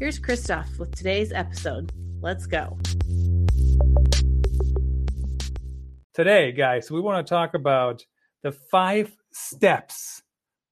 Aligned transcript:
Here's 0.00 0.20
Christoph 0.20 0.78
with 0.78 0.94
today's 0.94 1.32
episode. 1.32 1.92
Let's 2.20 2.46
go. 2.46 2.78
Today, 6.14 6.52
guys, 6.52 6.88
we 6.88 7.00
want 7.00 7.26
to 7.26 7.28
talk 7.28 7.54
about 7.54 8.06
the 8.44 8.52
five 8.52 9.16
steps 9.32 10.22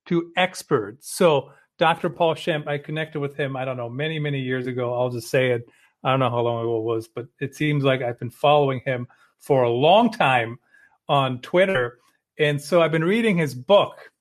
to 0.06 0.30
experts. 0.36 1.10
So, 1.12 1.50
Dr. 1.76 2.08
Paul 2.08 2.36
Schempp, 2.36 2.68
I 2.68 2.78
connected 2.78 3.18
with 3.18 3.36
him, 3.36 3.56
I 3.56 3.64
don't 3.64 3.76
know, 3.76 3.90
many, 3.90 4.20
many 4.20 4.38
years 4.38 4.68
ago. 4.68 4.94
I'll 4.94 5.10
just 5.10 5.28
say 5.28 5.50
it. 5.50 5.68
I 6.04 6.10
don't 6.10 6.20
know 6.20 6.30
how 6.30 6.42
long 6.42 6.60
ago 6.60 6.78
it 6.78 6.84
was, 6.84 7.08
but 7.08 7.26
it 7.40 7.56
seems 7.56 7.82
like 7.82 8.02
I've 8.02 8.20
been 8.20 8.30
following 8.30 8.80
him 8.84 9.08
for 9.40 9.64
a 9.64 9.70
long 9.70 10.12
time 10.12 10.60
on 11.08 11.40
Twitter. 11.40 11.98
And 12.38 12.62
so 12.62 12.80
I've 12.80 12.92
been 12.92 13.04
reading 13.04 13.36
his 13.36 13.56
book. 13.56 14.12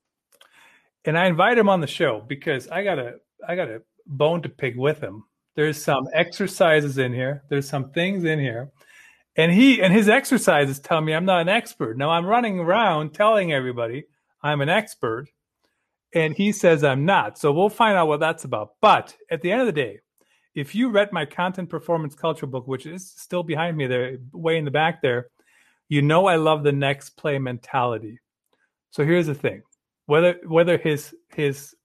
And 1.05 1.15
I 1.15 1.27
invited 1.27 1.59
him 1.59 1.69
on 1.69 1.81
the 1.81 1.85
show 1.85 2.23
because 2.25 2.67
I 2.69 2.83
got 2.83 2.97
a 2.97 3.17
I 3.47 3.55
got 3.55 3.69
a 3.69 3.83
bone 4.07 4.41
to 4.41 4.49
pick 4.49 4.75
with 4.75 4.99
him. 4.99 5.23
There's 5.55 5.81
some 5.81 6.07
exercises 6.13 6.97
in 6.97 7.13
here. 7.13 7.43
There's 7.49 7.67
some 7.67 7.91
things 7.91 8.23
in 8.23 8.39
here. 8.39 8.71
And 9.37 9.51
he 9.51 9.81
and 9.81 9.93
his 9.93 10.07
exercises 10.07 10.79
tell 10.79 11.01
me 11.01 11.13
I'm 11.13 11.25
not 11.25 11.41
an 11.41 11.49
expert. 11.49 11.97
Now 11.97 12.09
I'm 12.09 12.25
running 12.25 12.59
around 12.59 13.13
telling 13.13 13.51
everybody 13.51 14.05
I'm 14.41 14.61
an 14.61 14.69
expert. 14.69 15.27
And 16.13 16.35
he 16.35 16.51
says 16.51 16.83
I'm 16.83 17.05
not. 17.05 17.37
So 17.37 17.51
we'll 17.51 17.69
find 17.69 17.97
out 17.97 18.07
what 18.07 18.21
that's 18.21 18.45
about. 18.45 18.75
But 18.81 19.15
at 19.29 19.41
the 19.41 19.51
end 19.51 19.61
of 19.61 19.67
the 19.67 19.73
day, 19.73 19.99
if 20.53 20.73
you 20.73 20.89
read 20.89 21.11
my 21.11 21.25
content 21.25 21.69
performance 21.69 22.15
culture 22.15 22.45
book, 22.45 22.65
which 22.67 22.85
is 22.85 23.11
still 23.17 23.43
behind 23.43 23.75
me 23.75 23.87
there, 23.87 24.17
way 24.31 24.57
in 24.57 24.63
the 24.63 24.71
back 24.71 25.01
there, 25.01 25.27
you 25.89 26.01
know 26.01 26.27
I 26.27 26.37
love 26.37 26.63
the 26.63 26.71
next 26.71 27.11
play 27.11 27.37
mentality. 27.37 28.19
So 28.91 29.03
here's 29.03 29.27
the 29.27 29.35
thing. 29.35 29.63
Whether 30.05 30.39
whether 30.47 30.77
his 30.77 31.13
his 31.33 31.75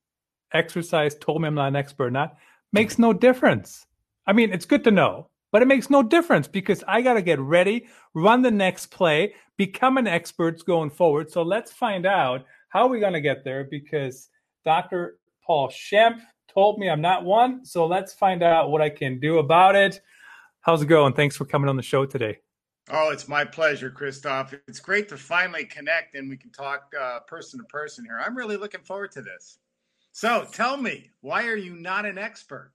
exercise 0.53 1.15
told 1.15 1.43
me 1.43 1.49
I'm 1.49 1.55
not 1.55 1.69
an 1.69 1.77
expert 1.77 2.07
or 2.07 2.11
not 2.11 2.37
makes 2.73 2.99
no 2.99 3.13
difference. 3.13 3.87
I 4.27 4.33
mean, 4.33 4.53
it's 4.53 4.65
good 4.65 4.85
to 4.85 4.91
know, 4.91 5.29
but 5.53 5.63
it 5.63 5.69
makes 5.69 5.91
no 5.91 6.03
difference 6.03 6.47
because 6.47 6.85
I 6.87 7.03
got 7.03 7.15
to 7.15 7.23
get 7.23 7.41
ready, 7.41 7.89
run 8.15 8.43
the 8.43 8.51
next 8.51 8.87
play, 8.87 9.35
become 9.57 9.99
an 9.99 10.07
expert 10.07 10.65
going 10.65 10.91
forward. 10.91 11.31
So 11.31 11.43
let's 11.43 11.73
find 11.73 12.07
out 12.07 12.45
how 12.69 12.89
we're 12.89 13.01
going 13.01 13.15
to 13.15 13.21
get 13.21 13.45
there 13.45 13.65
because 13.65 14.29
Dr. 14.65 15.19
Paul 15.45 15.69
Schempp 15.69 16.21
told 16.53 16.79
me 16.79 16.89
I'm 16.89 17.01
not 17.01 17.25
one. 17.25 17.65
So 17.65 17.87
let's 17.87 18.13
find 18.13 18.43
out 18.43 18.71
what 18.71 18.81
I 18.81 18.91
can 18.91 19.19
do 19.19 19.39
about 19.39 19.75
it. 19.75 20.01
How's 20.61 20.83
it 20.83 20.87
going? 20.87 21.15
Thanks 21.15 21.37
for 21.37 21.45
coming 21.45 21.69
on 21.69 21.77
the 21.77 21.83
show 21.83 22.07
today. 22.07 22.39
Oh, 22.93 23.11
it's 23.11 23.29
my 23.29 23.45
pleasure, 23.45 23.91
Christoph. 23.91 24.53
It's 24.67 24.81
great 24.81 25.09
to 25.11 25.17
finally 25.17 25.65
connect 25.65 26.17
and 26.17 26.29
we 26.29 26.37
can 26.37 26.51
talk 26.51 26.93
uh, 27.01 27.21
person 27.21 27.61
to 27.61 27.65
person 27.67 28.05
here. 28.05 28.19
I'm 28.19 28.37
really 28.37 28.57
looking 28.57 28.83
forward 28.83 29.13
to 29.13 29.23
this. 29.23 29.59
So 30.13 30.47
tell 30.53 30.77
me, 30.77 31.11
why 31.21 31.47
are 31.47 31.57
you 31.57 31.75
not 31.75 32.05
an 32.05 32.19
expert? 32.19 32.73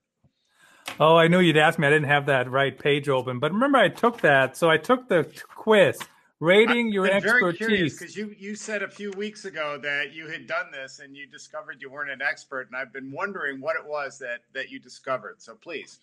Oh, 0.99 1.17
I 1.17 1.27
knew 1.27 1.39
you'd 1.39 1.57
ask 1.57 1.77
me. 1.77 1.87
I 1.87 1.89
didn't 1.89 2.07
have 2.07 2.25
that 2.27 2.49
right 2.49 2.77
page 2.77 3.09
open, 3.09 3.39
but 3.39 3.51
remember 3.51 3.77
I 3.77 3.89
took 3.89 4.21
that. 4.21 4.55
So 4.55 4.69
I 4.69 4.77
took 4.77 5.09
the 5.09 5.29
quiz, 5.55 5.99
rating 6.39 6.91
your 6.91 7.07
I'm 7.07 7.17
expertise. 7.17 7.97
Because 7.97 8.15
you 8.15 8.33
you 8.37 8.55
said 8.55 8.83
a 8.83 8.89
few 8.89 9.11
weeks 9.11 9.45
ago 9.45 9.77
that 9.81 10.13
you 10.13 10.27
had 10.27 10.47
done 10.47 10.71
this 10.71 10.99
and 10.99 11.15
you 11.15 11.27
discovered 11.27 11.81
you 11.81 11.89
weren't 11.89 12.11
an 12.11 12.21
expert, 12.21 12.67
and 12.67 12.77
I've 12.77 12.93
been 12.93 13.11
wondering 13.11 13.59
what 13.59 13.75
it 13.75 13.85
was 13.85 14.17
that 14.19 14.41
that 14.53 14.69
you 14.69 14.79
discovered. 14.79 15.41
So 15.41 15.55
please. 15.55 15.99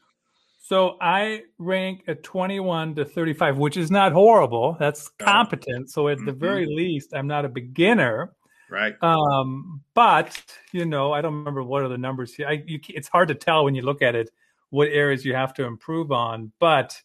So 0.64 0.96
I 1.00 1.42
rank 1.58 2.04
a 2.06 2.14
21 2.14 2.94
to 2.94 3.04
35, 3.04 3.58
which 3.58 3.76
is 3.76 3.90
not 3.90 4.12
horrible. 4.12 4.76
That's 4.78 5.08
competent. 5.18 5.90
So 5.90 6.06
at 6.06 6.18
the 6.18 6.30
mm-hmm. 6.30 6.38
very 6.38 6.66
least, 6.66 7.14
I'm 7.14 7.26
not 7.26 7.44
a 7.44 7.48
beginner. 7.48 8.32
Right. 8.72 8.94
Um, 9.02 9.82
but 9.92 10.42
you 10.72 10.86
know, 10.86 11.12
I 11.12 11.20
don't 11.20 11.34
remember 11.34 11.62
what 11.62 11.82
are 11.82 11.88
the 11.88 11.98
numbers 11.98 12.34
here. 12.34 12.48
I, 12.48 12.64
you, 12.66 12.80
it's 12.88 13.08
hard 13.08 13.28
to 13.28 13.34
tell 13.34 13.64
when 13.64 13.74
you 13.74 13.82
look 13.82 14.00
at 14.00 14.14
it 14.14 14.30
what 14.70 14.88
areas 14.88 15.26
you 15.26 15.34
have 15.34 15.52
to 15.54 15.64
improve 15.64 16.10
on. 16.10 16.52
But 16.58 16.98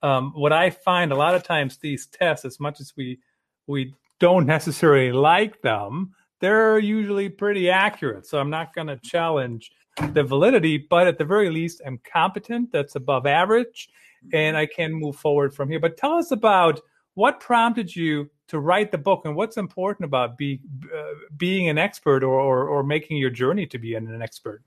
um, 0.00 0.30
what 0.36 0.52
I 0.52 0.70
find 0.70 1.10
a 1.10 1.16
lot 1.16 1.34
of 1.34 1.42
times 1.42 1.78
these 1.78 2.06
tests, 2.06 2.44
as 2.44 2.60
much 2.60 2.80
as 2.80 2.92
we 2.96 3.18
we 3.66 3.94
don't 4.20 4.46
necessarily 4.46 5.10
like 5.10 5.60
them, 5.60 6.14
they're 6.40 6.78
usually 6.78 7.28
pretty 7.28 7.68
accurate. 7.68 8.24
So 8.24 8.38
I'm 8.38 8.50
not 8.50 8.72
going 8.72 8.86
to 8.86 8.96
challenge 8.98 9.72
the 10.12 10.22
validity, 10.22 10.78
but 10.78 11.08
at 11.08 11.18
the 11.18 11.24
very 11.24 11.50
least, 11.50 11.82
I'm 11.84 11.98
competent. 12.10 12.70
That's 12.70 12.94
above 12.94 13.26
average, 13.26 13.88
and 14.32 14.56
I 14.56 14.66
can 14.66 14.92
move 14.92 15.16
forward 15.16 15.52
from 15.52 15.68
here. 15.68 15.80
But 15.80 15.96
tell 15.96 16.12
us 16.12 16.30
about 16.30 16.80
what 17.14 17.40
prompted 17.40 17.96
you 17.96 18.30
to 18.48 18.58
write 18.58 18.90
the 18.90 18.98
book. 18.98 19.22
And 19.24 19.36
what's 19.36 19.56
important 19.56 20.06
about 20.06 20.36
be, 20.36 20.60
uh, 20.94 21.14
being 21.36 21.68
an 21.68 21.78
expert 21.78 22.22
or, 22.22 22.40
or, 22.40 22.68
or 22.68 22.82
making 22.82 23.18
your 23.18 23.30
journey 23.30 23.66
to 23.66 23.78
be 23.78 23.94
an, 23.94 24.08
an 24.08 24.20
expert? 24.22 24.62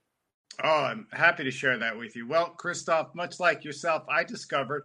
Oh 0.62 0.84
i'm 0.84 1.06
happy 1.12 1.44
to 1.44 1.50
share 1.50 1.78
that 1.78 1.96
with 1.96 2.14
you. 2.16 2.26
Well 2.26 2.48
christoph 2.48 3.14
much 3.14 3.40
like 3.40 3.64
yourself 3.64 4.04
i 4.08 4.22
discovered 4.24 4.84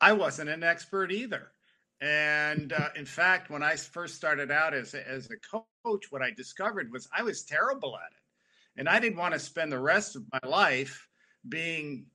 i 0.00 0.12
wasn't 0.12 0.50
an 0.50 0.62
expert 0.62 1.12
either. 1.12 1.52
And 2.00 2.72
uh, 2.72 2.88
in 2.96 3.06
fact 3.06 3.50
when 3.50 3.62
i 3.62 3.76
first 3.76 4.16
started 4.16 4.50
out 4.50 4.74
as 4.74 4.94
a, 4.94 5.08
as 5.08 5.30
a 5.30 5.62
coach 5.84 6.10
what 6.10 6.22
i 6.22 6.30
discovered 6.30 6.90
was 6.92 7.08
i 7.16 7.22
was 7.22 7.44
terrible 7.44 7.96
at 7.96 8.12
it. 8.12 8.22
And 8.76 8.88
i 8.88 8.98
didn't 8.98 9.18
want 9.18 9.34
to 9.34 9.40
spend 9.40 9.70
the 9.70 9.78
rest 9.78 10.16
of 10.16 10.24
my 10.32 10.48
life 10.48 11.08
being 11.48 12.06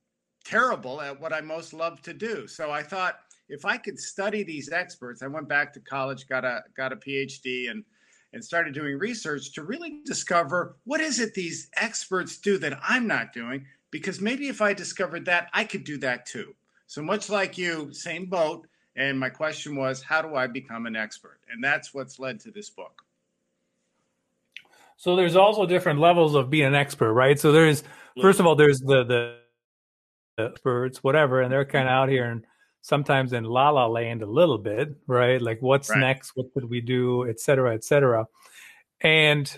terrible 0.44 1.00
at 1.00 1.18
what 1.20 1.32
i 1.32 1.40
most 1.40 1.72
loved 1.72 2.04
to 2.04 2.12
do. 2.12 2.46
So 2.46 2.70
i 2.70 2.82
thought 2.82 3.20
if 3.50 3.64
I 3.64 3.76
could 3.76 3.98
study 3.98 4.42
these 4.42 4.70
experts, 4.70 5.22
I 5.22 5.26
went 5.26 5.48
back 5.48 5.72
to 5.74 5.80
college, 5.80 6.28
got 6.28 6.44
a 6.44 6.62
got 6.76 6.92
a 6.92 6.96
PhD, 6.96 7.70
and 7.70 7.84
and 8.32 8.44
started 8.44 8.72
doing 8.72 8.96
research 8.96 9.52
to 9.54 9.64
really 9.64 10.00
discover 10.06 10.76
what 10.84 11.00
is 11.00 11.18
it 11.18 11.34
these 11.34 11.68
experts 11.74 12.38
do 12.38 12.58
that 12.58 12.78
I'm 12.82 13.06
not 13.06 13.32
doing. 13.32 13.66
Because 13.90 14.20
maybe 14.20 14.46
if 14.46 14.62
I 14.62 14.72
discovered 14.72 15.24
that, 15.24 15.48
I 15.52 15.64
could 15.64 15.82
do 15.82 15.98
that 15.98 16.24
too. 16.24 16.54
So 16.86 17.02
much 17.02 17.28
like 17.28 17.58
you, 17.58 17.92
same 17.92 18.26
boat. 18.26 18.68
And 18.94 19.18
my 19.18 19.30
question 19.30 19.74
was, 19.74 20.00
how 20.00 20.22
do 20.22 20.36
I 20.36 20.46
become 20.46 20.86
an 20.86 20.94
expert? 20.94 21.40
And 21.50 21.62
that's 21.62 21.92
what's 21.92 22.20
led 22.20 22.38
to 22.40 22.52
this 22.52 22.70
book. 22.70 23.02
So 24.96 25.16
there's 25.16 25.34
also 25.34 25.66
different 25.66 25.98
levels 25.98 26.36
of 26.36 26.50
being 26.50 26.66
an 26.66 26.74
expert, 26.76 27.12
right? 27.14 27.38
So 27.38 27.50
there's 27.50 27.82
first 28.20 28.38
of 28.38 28.46
all, 28.46 28.54
there's 28.54 28.78
the 28.78 29.02
the 29.04 29.38
experts, 30.38 31.02
whatever, 31.02 31.40
and 31.40 31.50
they're 31.50 31.64
kind 31.64 31.88
of 31.88 31.90
mm-hmm. 31.90 32.02
out 32.02 32.08
here 32.08 32.30
and 32.30 32.44
sometimes 32.82 33.32
in 33.32 33.44
la 33.44 33.70
la 33.70 33.86
land 33.86 34.22
a 34.22 34.26
little 34.26 34.58
bit, 34.58 34.94
right? 35.06 35.40
Like 35.40 35.60
what's 35.60 35.90
right. 35.90 35.98
next? 35.98 36.32
What 36.34 36.52
could 36.54 36.68
we 36.68 36.80
do? 36.80 37.28
Et 37.28 37.38
cetera, 37.38 37.74
et 37.74 37.84
cetera. 37.84 38.26
And 39.00 39.50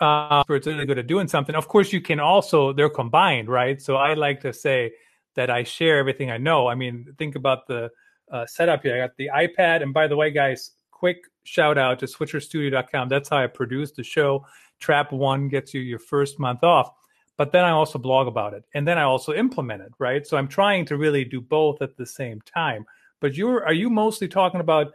uh, 0.00 0.42
for 0.44 0.56
it's 0.56 0.66
really 0.66 0.86
good 0.86 0.98
at 0.98 1.06
doing 1.06 1.28
something. 1.28 1.54
Of 1.54 1.68
course, 1.68 1.92
you 1.92 2.00
can 2.00 2.18
also, 2.18 2.72
they're 2.72 2.90
combined, 2.90 3.48
right? 3.48 3.80
So 3.80 3.96
I 3.96 4.14
like 4.14 4.40
to 4.40 4.52
say 4.52 4.92
that 5.36 5.48
I 5.48 5.62
share 5.62 5.98
everything 5.98 6.30
I 6.30 6.38
know. 6.38 6.66
I 6.66 6.74
mean, 6.74 7.14
think 7.18 7.36
about 7.36 7.66
the 7.68 7.90
uh, 8.30 8.46
setup 8.46 8.82
here. 8.82 8.96
I 8.96 9.06
got 9.06 9.16
the 9.16 9.30
iPad. 9.34 9.82
And 9.82 9.94
by 9.94 10.08
the 10.08 10.16
way, 10.16 10.30
guys, 10.30 10.72
quick 10.90 11.18
shout 11.44 11.78
out 11.78 11.98
to 12.00 12.06
switcherstudio.com. 12.06 13.08
That's 13.08 13.28
how 13.28 13.38
I 13.38 13.46
produce 13.46 13.92
the 13.92 14.02
show. 14.02 14.44
Trap 14.80 15.12
One 15.12 15.48
gets 15.48 15.72
you 15.72 15.80
your 15.80 15.98
first 15.98 16.40
month 16.40 16.64
off 16.64 16.90
but 17.36 17.52
then 17.52 17.64
I 17.64 17.70
also 17.70 17.98
blog 17.98 18.26
about 18.26 18.54
it 18.54 18.64
and 18.74 18.86
then 18.86 18.98
I 18.98 19.02
also 19.02 19.32
implement 19.32 19.82
it, 19.82 19.92
right? 19.98 20.26
So 20.26 20.36
I'm 20.36 20.48
trying 20.48 20.84
to 20.86 20.96
really 20.96 21.24
do 21.24 21.40
both 21.40 21.82
at 21.82 21.96
the 21.96 22.06
same 22.06 22.40
time. 22.42 22.84
But 23.20 23.34
you're 23.34 23.64
are 23.64 23.72
you 23.72 23.88
mostly 23.88 24.28
talking 24.28 24.60
about 24.60 24.92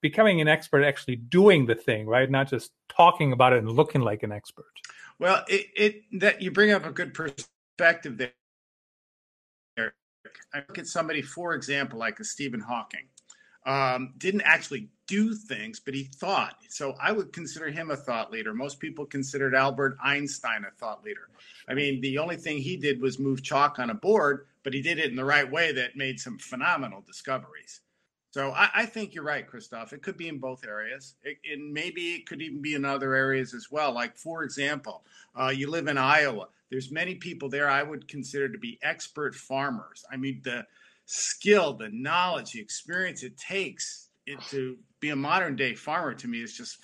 becoming 0.00 0.40
an 0.40 0.48
expert 0.48 0.84
actually 0.84 1.16
doing 1.16 1.66
the 1.66 1.74
thing, 1.74 2.06
right? 2.06 2.30
Not 2.30 2.48
just 2.48 2.72
talking 2.88 3.32
about 3.32 3.52
it 3.52 3.60
and 3.60 3.70
looking 3.70 4.00
like 4.00 4.22
an 4.22 4.32
expert. 4.32 4.66
Well, 5.18 5.44
it, 5.48 5.66
it 5.76 6.20
that 6.20 6.42
you 6.42 6.50
bring 6.50 6.72
up 6.72 6.86
a 6.86 6.90
good 6.90 7.14
perspective 7.14 8.18
there. 8.18 8.32
I 10.52 10.58
look 10.58 10.78
at 10.78 10.86
somebody, 10.86 11.22
for 11.22 11.54
example, 11.54 11.98
like 11.98 12.20
a 12.20 12.24
Stephen 12.24 12.60
Hawking 12.60 13.08
um, 13.68 14.14
didn't 14.16 14.40
actually 14.40 14.88
do 15.06 15.34
things, 15.34 15.78
but 15.78 15.94
he 15.94 16.04
thought. 16.04 16.56
So 16.70 16.94
I 17.00 17.12
would 17.12 17.32
consider 17.32 17.68
him 17.68 17.90
a 17.90 17.96
thought 17.96 18.32
leader. 18.32 18.54
Most 18.54 18.80
people 18.80 19.04
considered 19.04 19.54
Albert 19.54 19.98
Einstein 20.02 20.64
a 20.64 20.70
thought 20.70 21.04
leader. 21.04 21.28
I 21.68 21.74
mean, 21.74 22.00
the 22.00 22.16
only 22.16 22.36
thing 22.36 22.58
he 22.58 22.78
did 22.78 23.00
was 23.00 23.18
move 23.18 23.42
chalk 23.42 23.78
on 23.78 23.90
a 23.90 23.94
board, 23.94 24.46
but 24.64 24.72
he 24.72 24.80
did 24.80 24.98
it 24.98 25.10
in 25.10 25.16
the 25.16 25.24
right 25.24 25.48
way 25.48 25.70
that 25.72 25.96
made 25.96 26.18
some 26.18 26.38
phenomenal 26.38 27.02
discoveries. 27.06 27.82
So 28.30 28.52
I, 28.52 28.70
I, 28.74 28.86
think 28.86 29.14
you're 29.14 29.24
right, 29.24 29.46
Christoph. 29.46 29.92
It 29.92 30.02
could 30.02 30.16
be 30.16 30.28
in 30.28 30.38
both 30.38 30.66
areas, 30.66 31.14
and 31.24 31.72
maybe 31.72 32.14
it 32.14 32.26
could 32.26 32.42
even 32.42 32.60
be 32.60 32.74
in 32.74 32.84
other 32.84 33.14
areas 33.14 33.54
as 33.54 33.70
well. 33.70 33.92
Like 33.92 34.16
for 34.16 34.44
example, 34.44 35.02
uh, 35.38 35.48
you 35.48 35.70
live 35.70 35.88
in 35.88 35.96
Iowa. 35.96 36.48
There's 36.70 36.90
many 36.90 37.14
people 37.14 37.48
there 37.48 37.70
I 37.70 37.82
would 37.82 38.06
consider 38.06 38.48
to 38.50 38.58
be 38.58 38.78
expert 38.82 39.34
farmers. 39.34 40.04
I 40.12 40.16
mean, 40.18 40.42
the 40.44 40.66
skill, 41.08 41.74
the 41.74 41.88
knowledge, 41.92 42.52
the 42.52 42.60
experience 42.60 43.22
it 43.22 43.36
takes 43.36 44.10
it, 44.26 44.40
to 44.50 44.76
be 45.00 45.10
a 45.10 45.16
modern 45.16 45.56
day 45.56 45.74
farmer 45.74 46.14
to 46.14 46.28
me 46.28 46.42
is 46.42 46.56
just 46.56 46.76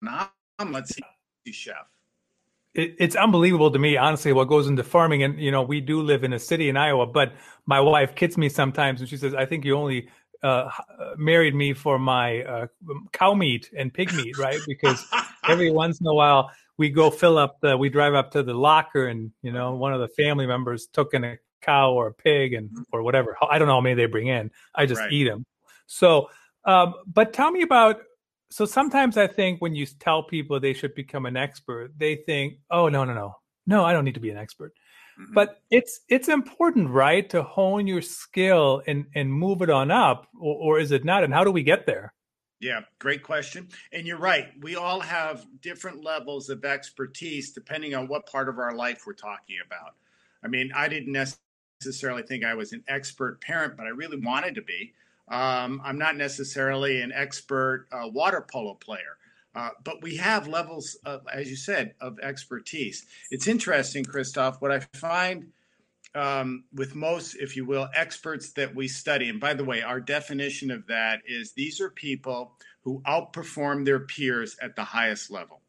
phenomenal. 0.00 0.30
Let's 0.60 0.94
see, 0.94 1.52
chef 1.52 1.86
it, 2.74 2.96
it's 2.98 3.16
unbelievable 3.16 3.70
to 3.70 3.78
me, 3.78 3.96
honestly, 3.96 4.32
what 4.32 4.48
goes 4.48 4.66
into 4.66 4.82
farming. 4.82 5.22
And 5.22 5.40
you 5.40 5.50
know, 5.50 5.62
we 5.62 5.80
do 5.80 6.02
live 6.02 6.24
in 6.24 6.32
a 6.32 6.38
city 6.38 6.68
in 6.68 6.76
Iowa, 6.76 7.06
but 7.06 7.32
my 7.66 7.80
wife 7.80 8.14
kids 8.14 8.36
me 8.38 8.48
sometimes, 8.48 9.00
and 9.00 9.08
she 9.08 9.16
says, 9.16 9.34
"I 9.34 9.46
think 9.46 9.64
you 9.64 9.76
only 9.76 10.08
uh, 10.42 10.70
married 11.16 11.54
me 11.54 11.72
for 11.72 11.98
my 11.98 12.42
uh, 12.42 12.66
cow 13.12 13.34
meat 13.34 13.70
and 13.76 13.92
pig 13.92 14.12
meat, 14.14 14.38
right? 14.38 14.60
Because 14.66 15.04
every 15.48 15.70
once 15.82 16.00
in 16.00 16.06
a 16.06 16.14
while 16.14 16.50
we 16.78 16.88
go 16.88 17.10
fill 17.10 17.38
up 17.38 17.60
the, 17.60 17.76
we 17.76 17.88
drive 17.90 18.14
up 18.14 18.30
to 18.32 18.42
the 18.42 18.54
locker, 18.54 19.08
and 19.08 19.32
you 19.42 19.52
know, 19.52 19.74
one 19.74 19.92
of 19.92 20.00
the 20.00 20.08
family 20.08 20.46
members 20.46 20.86
took 20.86 21.14
in 21.14 21.24
a 21.24 21.38
cow 21.62 21.92
or 21.92 22.08
a 22.08 22.14
pig 22.14 22.52
and 22.52 22.70
or 22.92 23.02
whatever. 23.02 23.36
I 23.48 23.58
don't 23.58 23.68
know 23.68 23.74
how 23.74 23.80
many 23.80 23.94
they 23.94 24.06
bring 24.06 24.28
in. 24.28 24.50
I 24.74 24.86
just 24.86 25.00
right. 25.00 25.12
eat 25.12 25.24
them. 25.24 25.46
So, 25.86 26.28
um, 26.64 26.94
but 27.06 27.32
tell 27.32 27.50
me 27.50 27.62
about 27.62 28.00
so 28.50 28.66
sometimes 28.66 29.16
I 29.16 29.26
think 29.26 29.62
when 29.62 29.74
you 29.74 29.86
tell 29.86 30.22
people 30.22 30.60
they 30.60 30.74
should 30.74 30.94
become 30.94 31.24
an 31.24 31.36
expert, 31.36 31.92
they 31.96 32.16
think, 32.16 32.58
"Oh 32.70 32.88
no, 32.88 33.04
no, 33.04 33.14
no, 33.14 33.36
no, 33.66 33.84
I 33.84 33.92
don't 33.92 34.04
need 34.04 34.14
to 34.14 34.20
be 34.20 34.30
an 34.30 34.36
expert." 34.36 34.74
Mm-hmm. 35.18 35.32
But 35.32 35.62
it's 35.70 36.00
it's 36.08 36.28
important, 36.28 36.90
right, 36.90 37.28
to 37.30 37.42
hone 37.42 37.86
your 37.86 38.02
skill 38.02 38.82
and 38.86 39.06
and 39.14 39.32
move 39.32 39.62
it 39.62 39.70
on 39.70 39.90
up, 39.90 40.26
or, 40.38 40.76
or 40.76 40.78
is 40.78 40.92
it 40.92 41.04
not? 41.04 41.24
And 41.24 41.32
how 41.32 41.44
do 41.44 41.50
we 41.50 41.62
get 41.62 41.86
there? 41.86 42.12
Yeah, 42.60 42.82
great 43.00 43.22
question. 43.24 43.68
And 43.92 44.06
you're 44.06 44.18
right. 44.18 44.50
We 44.60 44.76
all 44.76 45.00
have 45.00 45.46
different 45.62 46.04
levels 46.04 46.48
of 46.48 46.64
expertise 46.64 47.52
depending 47.52 47.94
on 47.94 48.06
what 48.06 48.26
part 48.26 48.48
of 48.48 48.58
our 48.58 48.72
life 48.72 49.02
we're 49.04 49.14
talking 49.14 49.56
about. 49.66 49.94
I 50.44 50.48
mean, 50.48 50.70
I 50.74 50.86
didn't 50.86 51.10
necessarily 51.84 52.22
think 52.22 52.44
I 52.44 52.54
was 52.54 52.72
an 52.72 52.84
expert 52.86 53.40
parent, 53.40 53.76
but 53.76 53.86
I 53.86 53.90
really 53.90 54.18
wanted 54.18 54.54
to 54.54 54.62
be. 54.62 54.92
Um, 55.28 55.80
I'm 55.84 55.98
not 55.98 56.16
necessarily 56.16 57.00
an 57.00 57.12
expert 57.12 57.88
uh, 57.90 58.08
water 58.08 58.44
polo 58.48 58.74
player, 58.74 59.16
uh, 59.54 59.70
but 59.82 60.00
we 60.02 60.16
have 60.16 60.46
levels, 60.46 60.96
of, 61.04 61.22
as 61.32 61.50
you 61.50 61.56
said, 61.56 61.94
of 62.00 62.20
expertise. 62.20 63.06
It's 63.30 63.48
interesting, 63.48 64.04
Christoph, 64.04 64.60
what 64.60 64.70
I 64.70 64.80
find 64.94 65.48
um, 66.14 66.64
with 66.72 66.94
most, 66.94 67.34
if 67.34 67.56
you 67.56 67.64
will, 67.64 67.88
experts 67.96 68.52
that 68.52 68.74
we 68.74 68.86
study. 68.86 69.28
And 69.28 69.40
by 69.40 69.54
the 69.54 69.64
way, 69.64 69.82
our 69.82 70.00
definition 70.00 70.70
of 70.70 70.86
that 70.86 71.20
is 71.26 71.52
these 71.52 71.80
are 71.80 71.90
people 71.90 72.52
who 72.82 73.02
outperform 73.06 73.84
their 73.84 74.00
peers 74.00 74.56
at 74.62 74.76
the 74.76 74.84
highest 74.84 75.30
level. 75.30 75.62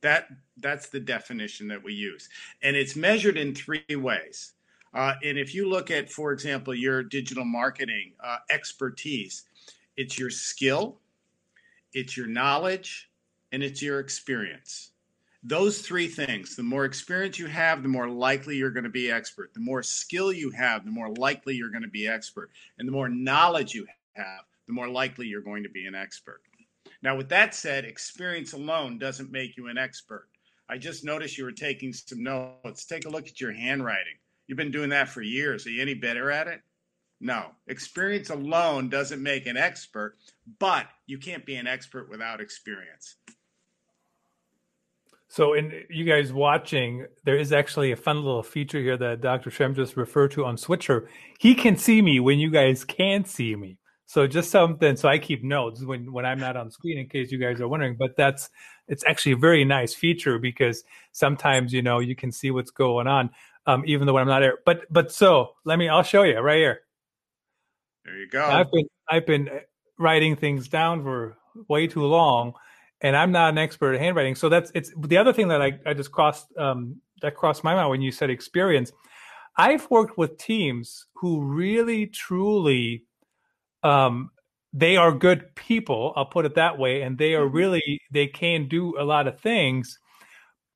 That 0.00 0.28
that's 0.56 0.88
the 0.88 1.00
definition 1.00 1.68
that 1.68 1.82
we 1.82 1.94
use, 1.94 2.28
and 2.62 2.76
it's 2.76 2.94
measured 2.94 3.38
in 3.38 3.54
three 3.54 3.84
ways. 3.96 4.53
Uh, 4.94 5.14
and 5.24 5.36
if 5.36 5.54
you 5.54 5.68
look 5.68 5.90
at, 5.90 6.10
for 6.10 6.32
example, 6.32 6.72
your 6.74 7.02
digital 7.02 7.44
marketing 7.44 8.12
uh, 8.22 8.36
expertise, 8.50 9.44
it's 9.96 10.18
your 10.18 10.30
skill, 10.30 11.00
it's 11.92 12.16
your 12.16 12.26
knowledge, 12.26 13.10
and 13.52 13.62
it's 13.62 13.82
your 13.82 13.98
experience. 13.98 14.92
Those 15.42 15.82
three 15.82 16.08
things 16.08 16.56
the 16.56 16.62
more 16.62 16.84
experience 16.84 17.38
you 17.38 17.46
have, 17.46 17.82
the 17.82 17.88
more 17.88 18.08
likely 18.08 18.56
you're 18.56 18.70
going 18.70 18.84
to 18.84 18.90
be 18.90 19.10
expert. 19.10 19.52
The 19.52 19.60
more 19.60 19.82
skill 19.82 20.32
you 20.32 20.50
have, 20.50 20.84
the 20.84 20.90
more 20.90 21.10
likely 21.10 21.54
you're 21.54 21.70
going 21.70 21.82
to 21.82 21.88
be 21.88 22.08
expert. 22.08 22.50
And 22.78 22.88
the 22.88 22.92
more 22.92 23.08
knowledge 23.08 23.74
you 23.74 23.86
have, 24.14 24.44
the 24.66 24.72
more 24.72 24.88
likely 24.88 25.26
you're 25.26 25.42
going 25.42 25.62
to 25.64 25.68
be 25.68 25.86
an 25.86 25.94
expert. 25.94 26.40
Now, 27.02 27.16
with 27.16 27.28
that 27.28 27.54
said, 27.54 27.84
experience 27.84 28.54
alone 28.54 28.98
doesn't 28.98 29.30
make 29.30 29.56
you 29.58 29.66
an 29.66 29.76
expert. 29.76 30.28
I 30.70 30.78
just 30.78 31.04
noticed 31.04 31.36
you 31.36 31.44
were 31.44 31.52
taking 31.52 31.92
some 31.92 32.22
notes. 32.22 32.86
Take 32.86 33.04
a 33.04 33.10
look 33.10 33.28
at 33.28 33.40
your 33.40 33.52
handwriting. 33.52 34.14
You've 34.46 34.58
been 34.58 34.70
doing 34.70 34.90
that 34.90 35.08
for 35.08 35.22
years. 35.22 35.66
Are 35.66 35.70
you 35.70 35.82
any 35.82 35.94
better 35.94 36.30
at 36.30 36.48
it? 36.48 36.60
No. 37.20 37.46
Experience 37.68 38.30
alone 38.30 38.88
doesn't 38.88 39.22
make 39.22 39.46
an 39.46 39.56
expert, 39.56 40.16
but 40.58 40.86
you 41.06 41.18
can't 41.18 41.46
be 41.46 41.56
an 41.56 41.66
expert 41.66 42.10
without 42.10 42.40
experience. 42.40 43.16
So, 45.28 45.54
in 45.54 45.72
you 45.90 46.04
guys 46.04 46.32
watching, 46.32 47.06
there 47.24 47.36
is 47.36 47.52
actually 47.52 47.90
a 47.90 47.96
fun 47.96 48.16
little 48.22 48.42
feature 48.42 48.80
here 48.80 48.96
that 48.98 49.20
Dr. 49.20 49.50
Schempp 49.50 49.74
just 49.74 49.96
referred 49.96 50.30
to 50.32 50.44
on 50.44 50.56
Switcher. 50.56 51.08
He 51.40 51.54
can 51.54 51.76
see 51.76 52.02
me 52.02 52.20
when 52.20 52.38
you 52.38 52.50
guys 52.50 52.84
can't 52.84 53.26
see 53.26 53.56
me. 53.56 53.78
So 54.06 54.26
just 54.26 54.50
something. 54.50 54.96
So 54.96 55.08
I 55.08 55.18
keep 55.18 55.42
notes 55.42 55.82
when 55.82 56.12
when 56.12 56.26
I'm 56.26 56.38
not 56.38 56.56
on 56.56 56.70
screen, 56.70 56.98
in 56.98 57.08
case 57.08 57.32
you 57.32 57.38
guys 57.38 57.60
are 57.60 57.68
wondering. 57.68 57.96
But 57.98 58.16
that's 58.16 58.50
it's 58.86 59.04
actually 59.06 59.32
a 59.32 59.36
very 59.36 59.64
nice 59.64 59.94
feature 59.94 60.38
because 60.38 60.84
sometimes 61.12 61.72
you 61.72 61.82
know 61.82 62.00
you 62.00 62.14
can 62.14 62.30
see 62.30 62.50
what's 62.50 62.70
going 62.70 63.06
on 63.06 63.30
um, 63.66 63.84
even 63.86 64.06
though 64.06 64.14
when 64.14 64.22
I'm 64.22 64.28
not 64.28 64.40
there. 64.40 64.58
But 64.64 64.82
but 64.90 65.12
so 65.12 65.54
let 65.64 65.78
me. 65.78 65.88
I'll 65.88 66.02
show 66.02 66.22
you 66.22 66.38
right 66.38 66.58
here. 66.58 66.80
There 68.04 68.16
you 68.18 68.28
go. 68.28 68.44
I've 68.44 68.70
been 68.70 68.86
I've 69.08 69.26
been 69.26 69.50
writing 69.98 70.36
things 70.36 70.68
down 70.68 71.02
for 71.02 71.36
way 71.68 71.86
too 71.86 72.04
long, 72.04 72.54
and 73.00 73.16
I'm 73.16 73.32
not 73.32 73.50
an 73.50 73.58
expert 73.58 73.94
at 73.94 74.00
handwriting. 74.00 74.34
So 74.34 74.48
that's 74.48 74.70
it's 74.74 74.92
the 74.96 75.18
other 75.18 75.32
thing 75.32 75.48
that 75.48 75.62
I 75.62 75.78
I 75.86 75.94
just 75.94 76.12
crossed 76.12 76.46
um, 76.56 77.00
that 77.22 77.36
crossed 77.36 77.64
my 77.64 77.74
mind 77.74 77.90
when 77.90 78.02
you 78.02 78.12
said 78.12 78.30
experience. 78.30 78.92
I've 79.56 79.88
worked 79.88 80.18
with 80.18 80.36
teams 80.36 81.06
who 81.14 81.42
really 81.42 82.06
truly 82.06 83.04
um, 83.84 84.30
they 84.74 84.96
are 84.96 85.12
good 85.12 85.54
people 85.54 86.12
i'll 86.16 86.26
put 86.26 86.44
it 86.44 86.56
that 86.56 86.76
way 86.76 87.02
and 87.02 87.16
they 87.16 87.34
are 87.34 87.46
mm-hmm. 87.46 87.56
really 87.56 88.02
they 88.10 88.26
can 88.26 88.68
do 88.68 88.98
a 88.98 89.04
lot 89.04 89.26
of 89.26 89.40
things 89.40 89.98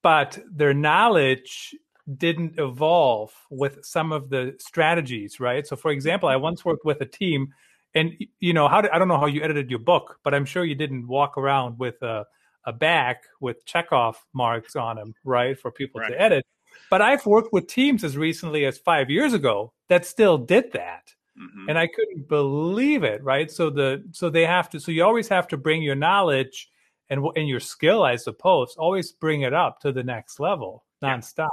but 0.02 0.38
their 0.50 0.72
knowledge 0.72 1.74
didn't 2.16 2.58
evolve 2.58 3.32
with 3.50 3.84
some 3.84 4.12
of 4.12 4.30
the 4.30 4.54
strategies, 4.58 5.40
right? 5.40 5.66
So, 5.66 5.76
for 5.76 5.90
example, 5.90 6.28
I 6.28 6.36
once 6.36 6.64
worked 6.64 6.84
with 6.84 7.00
a 7.00 7.06
team, 7.06 7.52
and 7.94 8.12
you 8.40 8.52
know, 8.52 8.68
how 8.68 8.80
did, 8.80 8.90
I 8.92 8.98
don't 8.98 9.08
know 9.08 9.18
how 9.18 9.26
you 9.26 9.42
edited 9.42 9.70
your 9.70 9.78
book, 9.80 10.18
but 10.24 10.34
I'm 10.34 10.44
sure 10.44 10.64
you 10.64 10.74
didn't 10.74 11.06
walk 11.06 11.36
around 11.36 11.78
with 11.78 12.00
a, 12.02 12.24
a 12.64 12.72
back 12.72 13.24
with 13.40 13.66
checkoff 13.66 14.16
marks 14.32 14.76
on 14.76 14.96
them, 14.96 15.14
right, 15.24 15.58
for 15.58 15.70
people 15.70 16.00
right. 16.00 16.10
to 16.10 16.20
edit. 16.20 16.46
But 16.90 17.02
I've 17.02 17.26
worked 17.26 17.52
with 17.52 17.66
teams 17.66 18.04
as 18.04 18.16
recently 18.16 18.64
as 18.64 18.78
five 18.78 19.10
years 19.10 19.34
ago 19.34 19.72
that 19.88 20.06
still 20.06 20.38
did 20.38 20.72
that. 20.72 21.12
Mm-hmm. 21.38 21.68
And 21.68 21.78
I 21.78 21.86
couldn't 21.86 22.28
believe 22.28 23.04
it, 23.04 23.22
right? 23.22 23.50
So 23.50 23.70
the 23.70 24.04
so 24.12 24.30
they 24.30 24.46
have 24.46 24.70
to 24.70 24.80
so 24.80 24.90
you 24.90 25.04
always 25.04 25.28
have 25.28 25.46
to 25.48 25.56
bring 25.56 25.82
your 25.82 25.94
knowledge 25.94 26.70
and 27.10 27.24
and 27.36 27.48
your 27.48 27.60
skill, 27.60 28.02
I 28.02 28.16
suppose, 28.16 28.74
always 28.76 29.12
bring 29.12 29.42
it 29.42 29.54
up 29.54 29.80
to 29.80 29.92
the 29.92 30.02
next 30.02 30.40
level, 30.40 30.84
nonstop. 31.02 31.48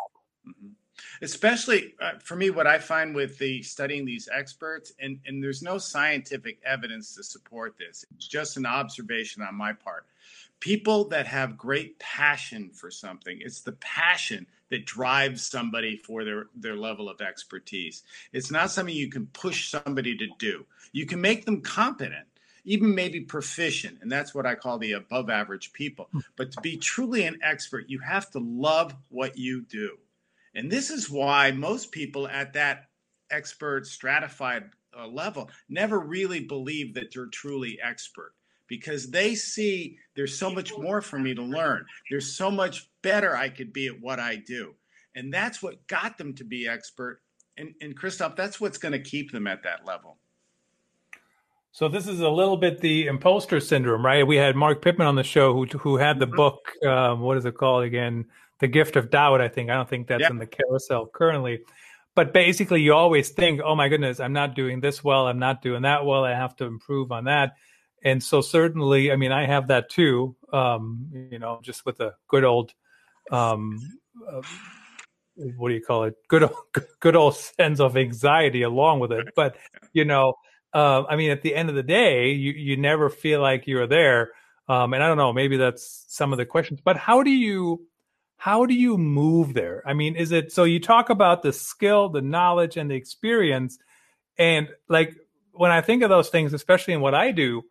Mm-hmm. 0.48 0.68
Especially 1.22 1.94
uh, 2.02 2.14
for 2.24 2.36
me, 2.36 2.50
what 2.50 2.68
I 2.68 2.80
find 2.80 3.14
with 3.14 3.38
the 3.38 3.62
studying 3.64 4.06
these 4.06 4.30
experts, 4.34 4.94
and, 5.00 5.20
and 5.26 5.44
there's 5.44 5.62
no 5.62 5.78
scientific 5.78 6.60
evidence 6.66 7.16
to 7.16 7.24
support 7.24 7.78
this, 7.78 8.06
it's 8.16 8.28
just 8.28 8.58
an 8.58 8.66
observation 8.66 9.42
on 9.42 9.56
my 9.56 9.74
part. 9.74 10.06
People 10.60 11.06
that 11.10 11.28
have 11.28 11.58
great 11.58 12.00
passion 12.00 12.70
for 12.74 12.90
something, 12.90 13.40
it's 13.42 13.62
the 13.62 13.74
passion 13.74 14.48
that 14.70 14.86
drives 14.86 15.46
somebody 15.46 15.96
for 15.98 16.24
their, 16.24 16.48
their 16.56 16.76
level 16.76 17.10
of 17.10 17.22
expertise. 17.22 18.04
It's 18.34 18.52
not 18.52 18.72
something 18.72 18.96
you 18.96 19.10
can 19.10 19.28
push 19.28 19.70
somebody 19.70 20.18
to 20.18 20.28
do. 20.40 20.66
You 20.92 21.06
can 21.06 21.22
make 21.22 21.46
them 21.46 21.62
competent, 21.62 22.26
even 22.64 22.96
maybe 22.96 23.22
proficient. 23.22 24.00
And 24.02 24.12
that's 24.12 24.34
what 24.34 24.46
I 24.46 24.56
call 24.56 24.80
the 24.80 24.94
above 24.94 25.30
average 25.30 25.72
people. 25.74 26.08
Hmm. 26.12 26.20
But 26.36 26.52
to 26.54 26.62
be 26.62 26.78
truly 26.78 27.26
an 27.26 27.40
expert, 27.44 27.90
you 27.90 28.00
have 28.00 28.32
to 28.32 28.40
love 28.40 28.96
what 29.10 29.38
you 29.38 29.62
do. 29.62 29.98
And 30.56 30.72
this 30.72 30.90
is 30.90 31.10
why 31.10 31.52
most 31.52 31.92
people 31.92 32.28
at 32.28 32.54
that 32.54 32.86
expert 33.30 33.86
stratified 33.86 34.64
uh, 34.98 35.08
level 35.08 35.50
never 35.70 36.00
really 36.00 36.40
believe 36.40 36.94
that 36.94 37.14
they're 37.14 37.28
truly 37.28 37.78
expert 37.84 38.34
because 38.68 39.12
they 39.12 39.36
see 39.36 39.98
there's 40.16 40.38
so 40.38 40.50
much 40.50 40.72
more 40.78 41.02
for 41.02 41.20
me 41.20 41.36
to 41.36 41.42
learn. 41.42 41.86
There's 42.10 42.36
so 42.36 42.50
much 42.50 42.90
better 43.02 43.36
I 43.36 43.50
could 43.50 43.74
be 43.74 43.88
at 43.88 44.00
what 44.02 44.20
I 44.20 44.38
do. 44.38 44.74
And 45.16 45.34
that's 45.34 45.62
what 45.62 45.86
got 45.88 46.18
them 46.18 46.34
to 46.36 46.44
be 46.44 46.68
expert. 46.68 47.22
And, 47.58 47.74
and 47.82 47.96
Christoph, 47.96 48.36
that's 48.36 48.60
what's 48.60 48.78
going 48.78 48.92
to 48.94 49.00
keep 49.00 49.32
them 49.32 49.48
at 49.48 49.64
that 49.64 49.86
level. 49.86 50.18
So 51.72 51.90
this 51.90 52.08
is 52.08 52.22
a 52.22 52.30
little 52.30 52.56
bit 52.56 52.80
the 52.80 53.08
imposter 53.08 53.60
syndrome, 53.60 54.06
right? 54.06 54.26
We 54.26 54.38
had 54.38 54.56
Mark 54.56 54.82
Pittman 54.82 55.08
on 55.08 55.16
the 55.16 55.24
show 55.24 55.54
who 55.54 55.66
who 55.78 55.98
had 55.98 56.20
the 56.20 56.26
mm-hmm. 56.26 56.36
book. 56.36 56.72
Um, 56.86 57.20
what 57.20 57.36
is 57.36 57.44
it 57.44 57.58
called 57.58 57.84
again? 57.84 58.26
The 58.60 58.68
gift 58.68 58.96
of 58.96 59.10
doubt. 59.10 59.42
I 59.42 59.48
think 59.48 59.70
I 59.70 59.76
don't 59.76 59.90
think 59.90 60.08
that's 60.08 60.22
yep. 60.22 60.32
in 60.32 60.38
the 60.38 60.48
carousel 60.48 61.08
currently, 61.08 61.62
but 62.16 62.34
basically 62.34 62.82
you 62.82 62.94
always 62.94 63.30
think, 63.30 63.62
oh 63.64 63.76
my 63.76 63.90
goodness, 63.90 64.20
I'm 64.20 64.34
not 64.34 64.56
doing 64.56 64.80
this 64.80 65.04
well, 65.04 65.28
I'm 65.28 65.40
not 65.40 65.62
doing 65.62 65.84
that 65.84 66.06
well, 66.06 66.24
I 66.24 66.32
have 66.32 66.56
to 66.58 66.66
improve 66.66 67.12
on 67.12 67.26
that. 67.26 67.56
And 68.04 68.22
so 68.24 68.42
certainly, 68.42 69.12
I 69.12 69.16
mean, 69.16 69.32
I 69.32 69.48
have 69.48 69.68
that 69.68 69.90
too. 69.90 70.36
Um, 70.54 71.08
you 71.32 71.40
know, 71.40 71.60
just 71.64 71.86
with 71.86 72.00
a 72.00 72.14
good 72.28 72.44
old 72.44 72.74
um, 73.32 73.80
uh, 74.30 74.42
what 75.58 75.70
do 75.70 75.76
you 75.76 75.82
call 75.82 76.06
it? 76.06 76.16
Good, 76.28 76.50
good 77.00 77.16
old 77.16 77.36
sense 77.36 77.80
of 77.80 77.98
anxiety 77.98 78.62
along 78.62 79.00
with 79.00 79.12
it. 79.12 79.28
But 79.36 79.58
you 79.94 80.06
know, 80.06 80.36
uh, 80.74 81.04
I 81.10 81.16
mean, 81.16 81.32
at 81.32 81.42
the 81.42 81.56
end 81.56 81.70
of 81.70 81.76
the 81.76 81.84
day, 81.84 82.32
you 82.32 82.52
you 82.52 82.78
never 82.78 83.10
feel 83.10 83.42
like 83.42 83.68
you're 83.68 83.88
there. 83.88 84.32
Um, 84.68 84.94
and 84.94 85.04
I 85.04 85.08
don't 85.08 85.18
know, 85.18 85.32
maybe 85.32 85.58
that's 85.58 86.06
some 86.08 86.32
of 86.32 86.38
the 86.38 86.46
questions. 86.46 86.80
But 86.84 86.98
how 86.98 87.22
do 87.22 87.30
you 87.30 87.86
how 88.38 88.66
do 88.66 88.74
you 88.74 88.98
move 88.98 89.54
there? 89.54 89.84
I 89.86 89.94
mean, 89.94 90.16
is 90.16 90.32
it 90.32 90.52
so? 90.52 90.64
You 90.64 90.80
talk 90.80 91.10
about 91.10 91.42
the 91.42 91.54
skill, 91.54 92.10
the 92.10 92.22
knowledge, 92.22 92.78
and 92.78 92.92
the 92.92 92.96
experience, 92.96 93.78
and 94.38 94.68
like 94.90 95.16
when 95.52 95.72
I 95.72 95.82
think 95.82 96.04
of 96.04 96.10
those 96.10 96.30
things, 96.30 96.54
especially 96.54 96.94
in 96.94 97.02
what 97.02 97.16
I 97.16 97.32
do, 97.32 97.64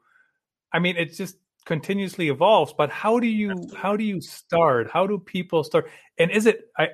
I 0.73 0.79
mean, 0.79 0.97
it 0.97 1.15
just 1.15 1.37
continuously 1.65 2.29
evolves. 2.29 2.75
But 2.77 2.91
how 2.91 3.21
do 3.21 3.27
you 3.27 3.69
how 3.77 3.97
do 3.97 4.05
you 4.05 4.21
start? 4.21 4.91
How 4.91 5.07
do 5.07 5.19
people 5.19 5.65
start? 5.65 5.91
And 6.19 6.31
is 6.31 6.47
it? 6.47 6.69
I 6.79 6.89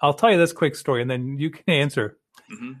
I'll 0.00 0.14
tell 0.14 0.30
you 0.30 0.38
this 0.38 0.52
quick 0.52 0.76
story, 0.76 1.02
and 1.02 1.10
then 1.10 1.38
you 1.38 1.50
can 1.50 1.64
answer. 1.68 2.18
Mm-hmm. 2.52 2.72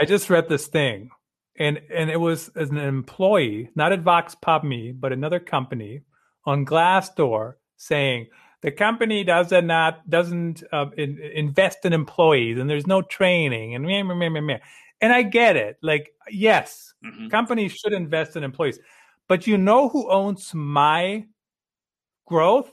I 0.00 0.04
just 0.04 0.30
read 0.30 0.48
this 0.48 0.66
thing, 0.68 1.10
and 1.58 1.80
and 1.92 2.10
it 2.10 2.20
was 2.20 2.50
as 2.56 2.70
an 2.70 2.78
employee, 2.78 3.70
not 3.74 3.92
at 3.92 4.04
Voxpopme, 4.04 4.98
but 4.98 5.12
another 5.12 5.40
company 5.40 6.02
on 6.44 6.66
Glassdoor 6.66 7.54
saying 7.76 8.28
the 8.62 8.70
company 8.70 9.24
doesn't 9.24 9.66
not 9.66 10.08
doesn't 10.08 10.62
uh, 10.72 10.86
in, 10.96 11.18
invest 11.18 11.84
in 11.84 11.92
employees, 11.92 12.58
and 12.58 12.68
there's 12.68 12.86
no 12.86 13.02
training, 13.02 13.74
and 13.74 13.84
meh, 13.84 14.02
meh, 14.02 14.28
meh, 14.28 14.40
meh. 14.40 14.58
and 15.00 15.12
I 15.12 15.22
get 15.22 15.56
it. 15.56 15.76
Like 15.82 16.12
yes, 16.30 16.94
mm-hmm. 17.04 17.28
companies 17.28 17.72
should 17.72 17.92
invest 17.92 18.36
in 18.36 18.44
employees, 18.44 18.78
but 19.28 19.46
you 19.46 19.58
know 19.58 19.88
who 19.88 20.10
owns 20.10 20.52
my 20.54 21.26
growth? 22.26 22.72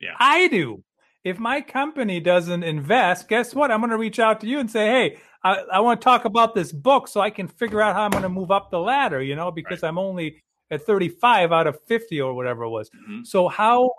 Yeah, 0.00 0.14
I 0.18 0.48
do 0.48 0.84
if 1.24 1.38
my 1.38 1.60
company 1.60 2.20
doesn't 2.20 2.62
invest, 2.62 3.28
guess 3.28 3.54
what? 3.54 3.70
I'm 3.70 3.80
going 3.80 3.90
to 3.90 3.98
reach 3.98 4.18
out 4.18 4.40
to 4.40 4.46
you 4.46 4.58
and 4.58 4.70
say, 4.70 4.86
hey, 4.86 5.18
I, 5.44 5.64
I 5.72 5.80
want 5.80 6.00
to 6.00 6.04
talk 6.04 6.24
about 6.24 6.54
this 6.54 6.72
book 6.72 7.08
so 7.08 7.20
I 7.20 7.30
can 7.30 7.46
figure 7.46 7.80
out 7.80 7.94
how 7.94 8.02
I'm 8.04 8.10
going 8.10 8.22
to 8.22 8.28
move 8.28 8.50
up 8.50 8.70
the 8.70 8.80
ladder, 8.80 9.22
you 9.22 9.36
know, 9.36 9.50
because 9.50 9.82
right. 9.82 9.88
I'm 9.88 9.98
only 9.98 10.42
at 10.70 10.82
35 10.82 11.52
out 11.52 11.66
of 11.66 11.78
50 11.86 12.20
or 12.20 12.34
whatever 12.34 12.64
it 12.64 12.70
was. 12.70 12.90
Mm-hmm. 12.90 13.24
So 13.24 13.48
how 13.48 13.90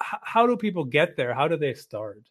how 0.00 0.46
do 0.46 0.56
people 0.56 0.84
get 0.84 1.16
there? 1.16 1.34
How 1.34 1.48
do 1.48 1.56
they 1.56 1.74
start? 1.74 2.22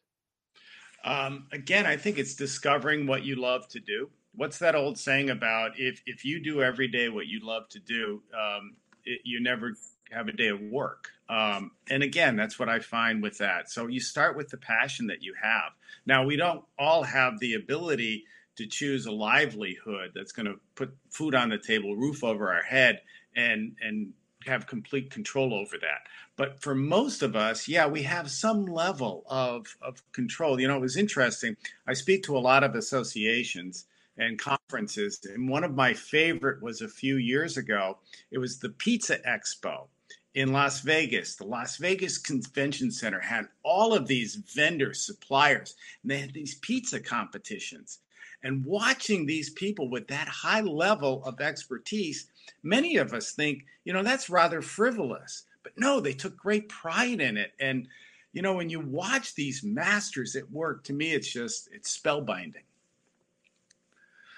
Um, 1.04 1.48
again, 1.52 1.86
I 1.86 1.98
think 1.98 2.18
it's 2.18 2.36
discovering 2.36 3.06
what 3.06 3.24
you 3.24 3.36
love 3.36 3.68
to 3.70 3.80
do. 3.80 4.10
What's 4.34 4.58
that 4.60 4.76
old 4.76 4.98
saying 4.98 5.30
about 5.30 5.80
if 5.80 6.02
if 6.06 6.26
you 6.26 6.44
do 6.44 6.62
every 6.62 6.88
day 6.88 7.10
what 7.10 7.28
you 7.28 7.40
love 7.46 7.70
to 7.70 7.80
do, 7.80 8.22
um, 8.34 8.76
it, 9.06 9.22
you 9.24 9.40
never 9.40 9.74
have 10.12 10.28
a 10.28 10.32
day 10.32 10.48
of 10.48 10.62
work. 10.62 11.10
Um, 11.30 11.72
and 11.90 12.04
again, 12.04 12.36
that's 12.36 12.60
what 12.60 12.70
I 12.70 12.80
find 12.80 13.22
with 13.22 13.38
that. 13.40 13.70
So 13.70 13.88
you 13.88 14.00
start 14.00 14.38
with 14.38 14.50
the 14.50 14.58
passion 14.58 15.08
that 15.08 15.24
you 15.24 15.34
have. 15.42 15.72
Now, 16.06 16.26
we 16.26 16.36
don't 16.36 16.64
all 16.78 17.04
have 17.04 17.40
the 17.40 17.56
ability 17.56 18.26
to 18.58 18.68
choose 18.68 19.06
a 19.06 19.12
livelihood 19.12 20.12
that's 20.16 20.32
going 20.32 20.46
to 20.46 20.60
put 20.76 20.96
food 21.10 21.36
on 21.36 21.50
the 21.50 21.58
table, 21.58 21.96
roof 21.96 22.24
over 22.24 22.54
our 22.54 22.62
head, 22.62 23.02
and 23.36 23.76
and 23.82 24.14
have 24.46 24.68
complete 24.68 25.10
control 25.10 25.54
over 25.54 25.78
that. 25.78 26.08
But 26.38 26.62
for 26.62 26.76
most 26.76 27.22
of 27.22 27.36
us, 27.36 27.68
yeah, 27.68 27.88
we 27.88 28.04
have 28.04 28.30
some 28.30 28.66
level 28.66 29.24
of 29.28 29.76
of 29.82 30.02
control. 30.12 30.60
You 30.60 30.68
know, 30.68 30.78
it 30.78 30.82
was 30.82 30.98
interesting. 30.98 31.56
I 31.88 31.94
speak 31.94 32.24
to 32.24 32.38
a 32.38 32.40
lot 32.40 32.64
of 32.64 32.76
associations 32.76 33.86
and 34.18 34.40
conferences, 34.40 35.20
and 35.26 35.50
one 35.50 35.64
of 35.64 35.76
my 35.76 35.94
favorite 35.94 36.62
was 36.62 36.82
a 36.82 36.88
few 36.88 37.18
years 37.18 37.58
ago. 37.58 37.98
It 38.32 38.38
was 38.38 38.60
the 38.60 38.70
Pizza 38.70 39.20
Expo 39.28 39.88
in 40.36 40.52
Las 40.52 40.82
Vegas. 40.82 41.36
The 41.36 41.46
Las 41.46 41.78
Vegas 41.78 42.18
Convention 42.18 42.92
Center 42.92 43.20
had 43.20 43.48
all 43.64 43.94
of 43.94 44.08
these 44.08 44.36
vendors, 44.36 45.06
suppliers, 45.06 45.76
and 46.02 46.12
they 46.12 46.20
had 46.20 46.34
these 46.34 46.56
pizza 46.56 47.00
competitions. 47.00 48.00
And 48.46 48.64
watching 48.64 49.26
these 49.26 49.50
people 49.50 49.90
with 49.90 50.08
that 50.10 50.28
high 50.28 50.62
level 50.62 51.24
of 51.26 51.42
expertise, 51.42 52.28
many 52.62 52.98
of 52.98 53.12
us 53.12 53.32
think, 53.32 53.66
you 53.86 53.92
know, 53.92 54.04
that's 54.04 54.30
rather 54.30 54.62
frivolous. 54.62 55.46
But 55.64 55.74
no, 55.78 56.00
they 56.00 56.14
took 56.14 56.38
great 56.38 56.70
pride 56.70 57.22
in 57.22 57.38
it. 57.38 57.54
And, 57.60 57.88
you 58.34 58.44
know, 58.44 58.54
when 58.54 58.70
you 58.70 58.80
watch 58.80 59.34
these 59.34 59.64
masters 59.64 60.36
at 60.36 60.52
work, 60.52 60.84
to 60.84 60.94
me, 60.94 61.14
it's 61.14 61.28
just, 61.28 61.70
it's 61.74 61.98
spellbinding. 61.98 62.62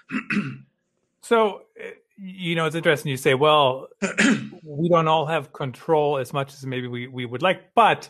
so, 1.22 1.64
eh, 1.78 1.92
you 2.18 2.56
know, 2.56 2.66
it's 2.66 2.78
interesting. 2.78 3.10
You 3.10 3.18
say, 3.18 3.34
well, 3.34 3.90
we 4.64 4.88
don't 4.88 5.10
all 5.10 5.26
have 5.26 5.52
control 5.52 6.18
as 6.18 6.32
much 6.32 6.54
as 6.54 6.66
maybe 6.66 6.88
we, 6.88 7.08
we 7.08 7.26
would 7.26 7.42
like, 7.42 7.74
but 7.76 8.08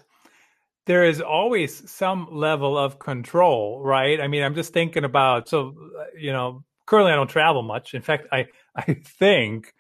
there 0.88 1.04
is 1.04 1.22
always 1.22 1.90
some 1.90 2.28
level 2.32 2.78
of 2.78 2.98
control, 2.98 3.82
right? 3.84 4.20
I 4.20 4.28
mean, 4.28 4.42
I'm 4.42 4.56
just 4.56 4.74
thinking 4.74 5.04
about, 5.04 5.48
so, 5.48 5.76
you 6.18 6.32
know, 6.32 6.64
currently 6.86 7.12
I 7.12 7.16
don't 7.16 7.30
travel 7.30 7.62
much. 7.62 7.94
In 7.94 8.02
fact, 8.02 8.28
I, 8.32 8.48
I 8.76 8.96
think 9.20 9.74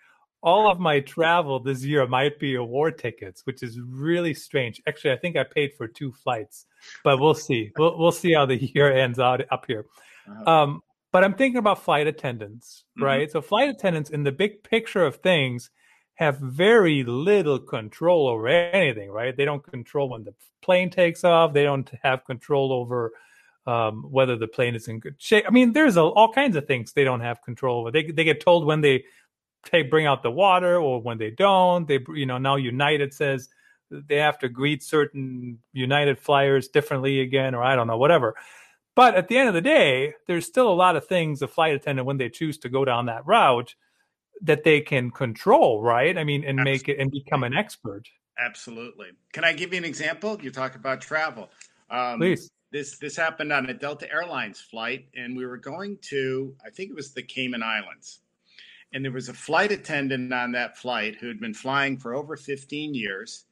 all 0.43 0.69
of 0.69 0.79
my 0.79 0.99
travel 0.99 1.59
this 1.59 1.83
year 1.83 2.05
might 2.05 2.39
be 2.39 2.55
award 2.55 2.97
tickets, 2.97 3.41
which 3.45 3.63
is 3.63 3.79
really 3.79 4.33
strange. 4.33 4.81
Actually, 4.87 5.13
I 5.13 5.17
think 5.17 5.35
I 5.35 5.43
paid 5.43 5.71
for 5.77 5.87
two 5.87 6.11
flights, 6.11 6.65
but 7.03 7.19
we'll 7.19 7.33
see. 7.49 7.71
We'll, 7.77 7.97
we'll 7.97 8.11
see 8.11 8.33
how 8.33 8.45
the 8.45 8.57
year 8.75 8.91
ends 8.91 9.17
out 9.17 9.41
up 9.49 9.65
here. 9.67 9.85
Uh-huh. 10.29 10.51
Um, 10.51 10.81
but 11.13 11.23
I'm 11.23 11.33
thinking 11.33 11.57
about 11.57 11.83
flight 11.83 12.05
attendants, 12.05 12.83
mm-hmm. 12.97 13.05
right? 13.05 13.31
So 13.31 13.41
flight 13.41 13.69
attendants 13.69 14.09
in 14.09 14.23
the 14.23 14.31
big 14.31 14.63
picture 14.63 15.05
of 15.05 15.15
things 15.17 15.69
have 16.17 16.39
very 16.39 17.03
little 17.03 17.59
control 17.59 18.27
over 18.27 18.47
anything, 18.47 19.11
right? 19.11 19.37
They 19.37 19.45
don't 19.45 19.63
control 19.63 20.09
when 20.09 20.23
the 20.23 20.33
plane 20.63 20.89
takes 20.89 21.23
off. 21.23 21.53
They 21.53 21.63
don't 21.63 21.89
have 22.01 22.25
control 22.25 22.73
over 22.73 23.11
um, 23.67 24.03
whether 24.09 24.35
the 24.35 24.47
plane 24.47 24.73
is 24.73 24.87
in 24.87 24.99
good 24.99 25.15
shape. 25.19 25.45
I 25.47 25.51
mean, 25.51 25.73
there's 25.73 25.95
a, 25.95 26.01
all 26.01 26.33
kinds 26.33 26.55
of 26.55 26.65
things 26.65 26.91
they 26.91 27.03
don't 27.03 27.19
have 27.19 27.43
control 27.43 27.81
over. 27.81 27.91
They 27.91 28.09
they 28.09 28.23
get 28.23 28.41
told 28.41 28.65
when 28.65 28.81
they 28.81 29.03
take 29.63 29.91
bring 29.91 30.07
out 30.07 30.23
the 30.23 30.31
water 30.31 30.77
or 30.77 31.01
when 31.01 31.19
they 31.19 31.29
don't. 31.29 31.87
They 31.87 31.99
you 32.15 32.25
know 32.25 32.39
now 32.39 32.55
United 32.55 33.13
says 33.13 33.49
they 33.91 34.15
have 34.15 34.39
to 34.39 34.49
greet 34.49 34.81
certain 34.81 35.59
United 35.71 36.17
flyers 36.17 36.67
differently 36.67 37.19
again, 37.21 37.53
or 37.53 37.63
I 37.63 37.75
don't 37.75 37.87
know, 37.87 37.97
whatever. 37.97 38.35
But 38.95 39.13
at 39.13 39.27
the 39.27 39.37
end 39.37 39.49
of 39.49 39.53
the 39.53 39.61
day, 39.61 40.15
there's 40.25 40.47
still 40.47 40.67
a 40.67 40.73
lot 40.73 40.95
of 40.95 41.05
things 41.05 41.43
a 41.43 41.47
flight 41.47 41.75
attendant, 41.75 42.07
when 42.07 42.17
they 42.17 42.29
choose 42.29 42.57
to 42.59 42.69
go 42.69 42.83
down 42.85 43.05
that 43.05 43.27
route, 43.27 43.75
that 44.41 44.63
they 44.63 44.81
can 44.81 45.11
control, 45.11 45.81
right? 45.81 46.17
I 46.17 46.23
mean, 46.23 46.43
and 46.43 46.59
Absolutely. 46.59 46.71
make 46.71 46.89
it 46.89 46.99
and 46.99 47.11
become 47.11 47.43
an 47.43 47.53
expert. 47.53 48.03
Absolutely. 48.39 49.07
Can 49.33 49.43
I 49.43 49.53
give 49.53 49.73
you 49.73 49.79
an 49.79 49.85
example? 49.85 50.39
You 50.41 50.51
talk 50.51 50.75
about 50.75 51.01
travel. 51.01 51.49
Um, 51.89 52.19
Please. 52.19 52.49
This 52.69 52.97
this 52.99 53.15
happened 53.15 53.53
on 53.53 53.69
a 53.69 53.73
Delta 53.73 54.11
Airlines 54.11 54.59
flight, 54.59 55.07
and 55.15 55.37
we 55.37 55.45
were 55.45 55.57
going 55.57 55.97
to 56.09 56.53
I 56.65 56.69
think 56.69 56.89
it 56.89 56.95
was 56.95 57.13
the 57.13 57.23
Cayman 57.23 57.63
Islands, 57.63 58.19
and 58.91 59.05
there 59.05 59.11
was 59.11 59.29
a 59.29 59.33
flight 59.33 59.71
attendant 59.71 60.33
on 60.33 60.51
that 60.51 60.77
flight 60.77 61.15
who 61.15 61.27
had 61.29 61.39
been 61.39 61.53
flying 61.53 61.97
for 61.97 62.13
over 62.13 62.35
15 62.35 62.93
years 62.93 63.45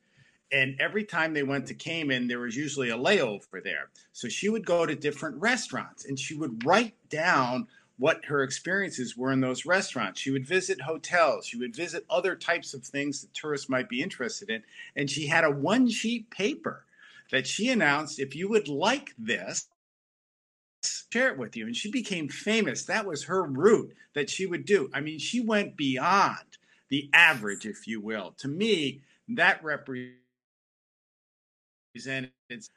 and 0.51 0.79
every 0.79 1.03
time 1.03 1.33
they 1.33 1.43
went 1.43 1.67
to 1.67 1.73
Cayman, 1.73 2.27
there 2.27 2.39
was 2.39 2.55
usually 2.55 2.89
a 2.89 2.97
layover 2.97 3.63
there. 3.63 3.89
So 4.13 4.29
she 4.29 4.49
would 4.49 4.65
go 4.65 4.85
to 4.85 4.95
different 4.95 5.41
restaurants 5.41 6.05
and 6.05 6.19
she 6.19 6.35
would 6.35 6.65
write 6.65 6.95
down 7.09 7.67
what 7.97 8.25
her 8.25 8.43
experiences 8.43 9.15
were 9.15 9.31
in 9.31 9.39
those 9.39 9.65
restaurants. 9.65 10.19
She 10.19 10.31
would 10.31 10.45
visit 10.45 10.81
hotels, 10.81 11.45
she 11.45 11.57
would 11.57 11.75
visit 11.75 12.05
other 12.09 12.35
types 12.35 12.73
of 12.73 12.83
things 12.83 13.21
that 13.21 13.33
tourists 13.33 13.69
might 13.69 13.89
be 13.89 14.01
interested 14.01 14.49
in. 14.49 14.63
And 14.95 15.09
she 15.09 15.27
had 15.27 15.43
a 15.43 15.51
one 15.51 15.89
sheet 15.89 16.29
paper 16.29 16.85
that 17.31 17.47
she 17.47 17.69
announced 17.69 18.19
if 18.19 18.35
you 18.35 18.49
would 18.49 18.67
like 18.67 19.13
this, 19.17 19.67
share 21.11 21.29
it 21.29 21.37
with 21.37 21.55
you. 21.55 21.65
And 21.65 21.75
she 21.75 21.89
became 21.89 22.27
famous. 22.27 22.83
That 22.83 23.05
was 23.05 23.23
her 23.23 23.43
route 23.43 23.93
that 24.13 24.29
she 24.29 24.45
would 24.45 24.65
do. 24.65 24.89
I 24.93 25.01
mean, 25.01 25.19
she 25.19 25.39
went 25.39 25.77
beyond 25.77 26.57
the 26.89 27.09
average, 27.13 27.65
if 27.65 27.87
you 27.87 28.01
will. 28.01 28.35
To 28.39 28.47
me, 28.47 29.01
that 29.29 29.63
represents 29.63 30.19
an 32.07 32.29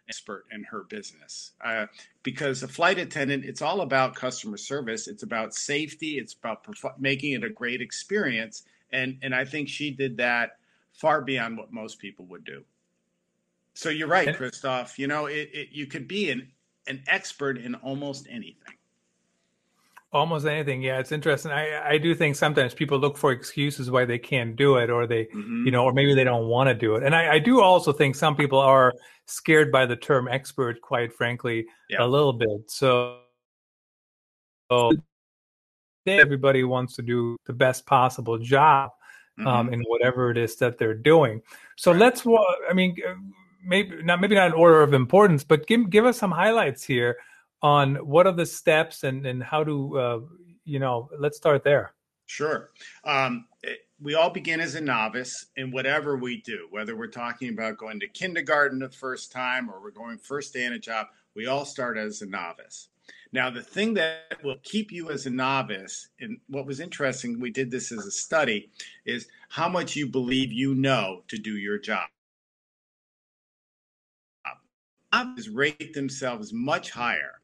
expert 0.09 0.47
in 0.53 0.63
her 0.65 0.85
business. 0.85 1.53
Uh, 1.65 1.87
because 2.23 2.63
a 2.63 2.69
flight 2.69 2.99
attendant 2.99 3.45
it's 3.45 3.63
all 3.63 3.81
about 3.81 4.15
customer 4.15 4.57
service. 4.57 5.09
It's 5.09 5.25
about 5.25 5.55
safety. 5.55 6.19
It's 6.19 6.35
about 6.35 6.65
perf- 6.65 6.99
making 6.99 7.33
it 7.33 7.45
a 7.45 7.51
great 7.51 7.81
experience. 7.81 8.63
And 8.93 9.19
and 9.23 9.35
i 9.35 9.45
think 9.45 9.69
she 9.69 9.91
did 9.91 10.17
that 10.17 10.59
far 10.93 11.21
beyond 11.21 11.59
what 11.59 11.73
most 11.73 11.99
people 11.99 12.25
would 12.27 12.45
do. 12.45 12.65
So 13.75 13.91
you're 13.91 14.09
right 14.09 14.35
christoph 14.35 14.99
you 14.99 15.07
know 15.07 15.27
it, 15.27 15.51
it 15.53 15.69
you 15.73 15.87
could 15.87 16.09
be 16.09 16.31
an 16.31 16.49
an 16.87 17.03
expert 17.07 17.59
in 17.59 17.75
almost 17.77 18.27
anything 18.31 18.78
Almost 20.11 20.47
anything. 20.47 20.81
Yeah, 20.81 21.01
it's 21.01 21.13
interesting. 21.13 21.51
I, 21.51 21.91
I 21.91 21.99
do 21.99 22.15
think 22.15 22.35
sometimes 22.35 22.73
people 22.73 22.99
look 22.99 23.19
for 23.19 23.31
excuses 23.31 23.91
why 23.91 24.07
they 24.07 24.19
can't 24.19 24.57
do 24.57 24.77
it 24.77 24.89
or 24.89 25.07
they, 25.07 25.25
mm-hmm. 25.25 25.67
you 25.67 25.71
know, 25.71 25.85
or 25.85 25.93
maybe 25.93 26.15
they 26.15 26.25
don't 26.25 26.49
want 26.49 26.69
to 26.69 26.75
do 26.75 26.95
it. 26.95 27.03
And 27.03 27.15
I, 27.15 27.35
I, 27.35 27.39
do 27.39 27.61
also 27.61 27.93
think 27.93 28.15
some 28.15 28.35
people 28.35 28.59
are 28.59 28.95
scared 29.27 29.71
by 29.71 29.85
the 29.85 29.97
term 29.97 30.27
expert, 30.27 30.81
quite 30.81 31.13
frankly, 31.13 31.67
yeah. 31.91 32.03
a 32.03 32.07
little 32.07 32.33
bit. 32.33 32.71
So, 32.71 33.19
so 34.73 34.93
everybody 36.07 36.65
wants 36.65 36.97
to 36.97 37.03
do 37.03 37.37
the 37.45 37.53
best 37.53 37.85
possible 37.85 38.39
job 38.39 38.93
um, 39.41 39.45
mm-hmm. 39.45 39.75
in 39.75 39.83
whatever 39.89 40.31
it 40.31 40.39
is 40.39 40.57
that 40.57 40.79
they're 40.79 40.95
doing. 40.95 41.43
So 41.77 41.93
right. 41.93 42.01
let's, 42.01 42.27
I 42.27 42.73
mean, 42.73 42.97
maybe 43.63 44.03
not, 44.03 44.23
maybe 44.23 44.37
not 44.37 44.47
in 44.47 44.53
order 44.55 44.81
of 44.81 44.95
importance, 44.95 45.45
but 45.45 45.67
give, 45.67 45.91
give 45.91 46.07
us 46.07 46.17
some 46.17 46.31
highlights 46.31 46.83
here 46.83 47.19
on 47.63 47.97
what 47.97 48.27
are 48.27 48.33
the 48.33 48.47
steps 48.47 49.05
and 49.05 49.27
and 49.27 49.43
how 49.43 49.65
to 49.65 49.99
uh, 49.99 50.21
you 50.65 50.79
know 50.79 51.09
let's 51.19 51.37
start 51.37 51.65
there. 51.65 51.95
Sure. 52.27 52.71
Um, 53.05 53.47
it, 53.63 53.79
we 54.01 54.15
all 54.15 54.31
begin 54.31 54.61
as 54.61 54.75
a 54.75 54.81
novice 54.81 55.47
in 55.57 55.71
whatever 55.71 56.17
we 56.17 56.41
do 56.43 56.69
whether 56.71 56.97
we're 56.97 57.09
talking 57.09 57.49
about 57.51 57.79
going 57.79 57.99
to 58.01 58.09
kindergarten 58.09 58.79
the 58.79 58.89
first 58.89 59.33
time 59.33 59.69
or 59.71 59.81
we're 59.83 59.91
going 59.91 60.19
first 60.19 60.53
day 60.53 60.65
in 60.65 60.73
a 60.75 60.79
job 60.79 61.09
we 61.35 61.47
all 61.47 61.65
start 61.65 61.97
as 61.99 62.23
a 62.23 62.27
novice. 62.27 62.89
Now 63.33 63.51
the 63.51 63.63
thing 63.63 63.95
that 63.95 64.39
will 64.45 64.59
keep 64.63 64.93
you 64.93 65.11
as 65.11 65.27
a 65.27 65.31
novice 65.31 66.09
and 66.21 66.39
what 66.49 66.67
was 66.67 66.81
interesting 66.81 67.41
we 67.41 67.51
did 67.51 67.71
this 67.71 67.93
as 67.93 68.07
a 68.07 68.11
study 68.11 68.71
is 69.05 69.27
how 69.49 69.69
much 69.69 69.97
you 69.97 70.07
believe 70.07 70.53
you 70.53 70.75
know 70.75 71.23
to 71.29 71.39
do 71.39 71.57
your 71.57 71.79
job. 71.79 72.09
Is 75.37 75.49
rate 75.49 75.95
themselves 75.95 76.53
much 76.53 76.91
higher 76.91 77.38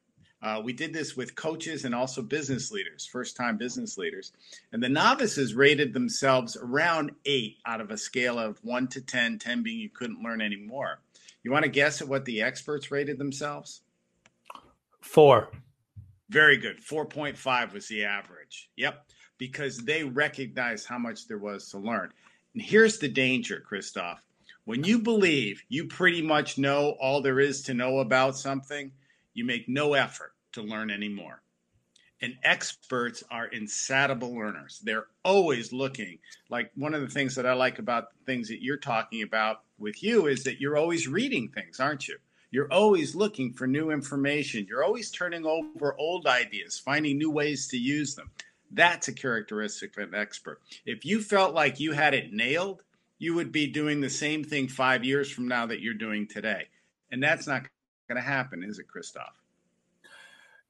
uh, 0.45 0.61
we 0.63 0.75
did 0.75 0.93
this 0.93 1.17
with 1.17 1.35
coaches 1.35 1.87
and 1.87 1.95
also 1.95 2.21
business 2.21 2.71
leaders, 2.71 3.07
first 3.07 3.35
time 3.35 3.57
business 3.57 3.97
leaders. 3.97 4.33
And 4.73 4.83
the 4.83 4.91
novices 4.91 5.55
rated 5.55 5.95
themselves 5.95 6.55
around 6.55 7.13
eight 7.25 7.57
out 7.65 7.81
of 7.81 7.91
a 7.91 7.97
scale 7.97 8.39
of 8.39 8.63
one 8.63 8.87
to 8.89 9.01
10, 9.01 9.39
10 9.39 9.63
being 9.63 9.81
you 9.81 9.89
couldn't 9.89 10.23
learn 10.23 10.43
anymore. 10.43 11.01
You 11.43 11.51
want 11.51 11.65
to 11.65 11.71
guess 11.71 12.03
at 12.03 12.09
what 12.09 12.27
the 12.27 12.43
experts 12.43 12.91
rated 12.91 13.17
themselves? 13.17 13.81
Four. 15.01 15.49
Very 16.29 16.59
good. 16.59 16.83
4.5 16.83 17.73
was 17.73 17.89
the 17.89 18.05
average. 18.05 18.69
Yep. 18.77 19.03
Because 19.39 19.79
they 19.79 20.05
recognized 20.05 20.87
how 20.87 20.99
much 20.99 21.27
there 21.27 21.39
was 21.39 21.71
to 21.71 21.79
learn. 21.79 22.13
And 22.53 22.63
here's 22.63 22.99
the 22.99 23.09
danger, 23.09 23.61
Christoph. 23.67 24.23
When 24.67 24.85
you 24.85 24.99
believe 24.99 25.63
you 25.71 25.87
pretty 25.87 26.21
much 26.21 26.59
know 26.59 26.97
all 27.01 27.23
there 27.23 27.41
is 27.41 27.63
to 27.63 27.75
know 27.75 28.01
about 28.01 28.37
something, 28.37 28.93
you 29.33 29.47
make 29.47 29.69
no 29.69 29.95
effort 29.95 30.34
to 30.55 30.63
learn 30.63 30.91
anymore. 30.91 31.41
And 32.21 32.37
experts 32.43 33.23
are 33.31 33.47
insatiable 33.47 34.35
learners. 34.35 34.81
They're 34.83 35.07
always 35.25 35.73
looking. 35.73 36.19
Like 36.49 36.71
one 36.75 36.95
of 36.95 37.03
the 37.03 37.09
things 37.09 37.35
that 37.35 37.47
I 37.47 37.53
like 37.53 37.79
about 37.79 38.09
things 38.25 38.49
that 38.49 38.63
you're 38.63 38.77
talking 38.79 39.23
about 39.23 39.61
with 39.79 40.03
you 40.03 40.27
is 40.27 40.45
that 40.45 40.61
you're 40.61 40.77
always 40.77 41.07
reading 41.07 41.49
things, 41.49 41.81
aren't 41.81 42.09
you? 42.09 42.17
You're 42.51 42.73
always 42.73 43.15
looking 43.15 43.53
for 43.53 43.67
new 43.67 43.91
information. 43.91 44.67
You're 44.69 44.85
always 44.85 45.11
turning 45.11 45.45
over 45.45 45.95
old 45.99 46.27
ideas, 46.27 46.79
finding 46.79 47.19
new 47.19 47.31
ways 47.31 47.67
to 47.69 47.77
use 47.77 48.15
them. 48.15 48.31
That's 48.71 49.09
a 49.09 49.13
characteristic 49.13 49.97
of 49.99 50.13
an 50.13 50.15
expert. 50.15 50.61
If 50.87 51.05
you 51.05 51.21
felt 51.21 51.53
like 51.53 51.81
you 51.81 51.93
had 51.93 52.15
it 52.15 52.33
nailed, 52.33 52.83
you 53.19 53.35
would 53.35 53.53
be 53.53 53.67
doing 53.67 54.01
the 54.01 54.11
same 54.11 54.45
thing 54.45 54.69
five 54.69 55.05
years 55.05 55.31
from 55.31 55.49
now 55.49 55.67
that 55.67 55.81
you're 55.81 55.95
doing 55.95 56.27
today. 56.27 56.69
And 57.11 57.23
that's 57.23 57.47
not 57.47 57.67
going 58.09 58.17
to 58.17 58.27
happen, 58.27 58.63
is 58.63 58.79
it, 58.79 58.89
Christoph? 58.89 59.35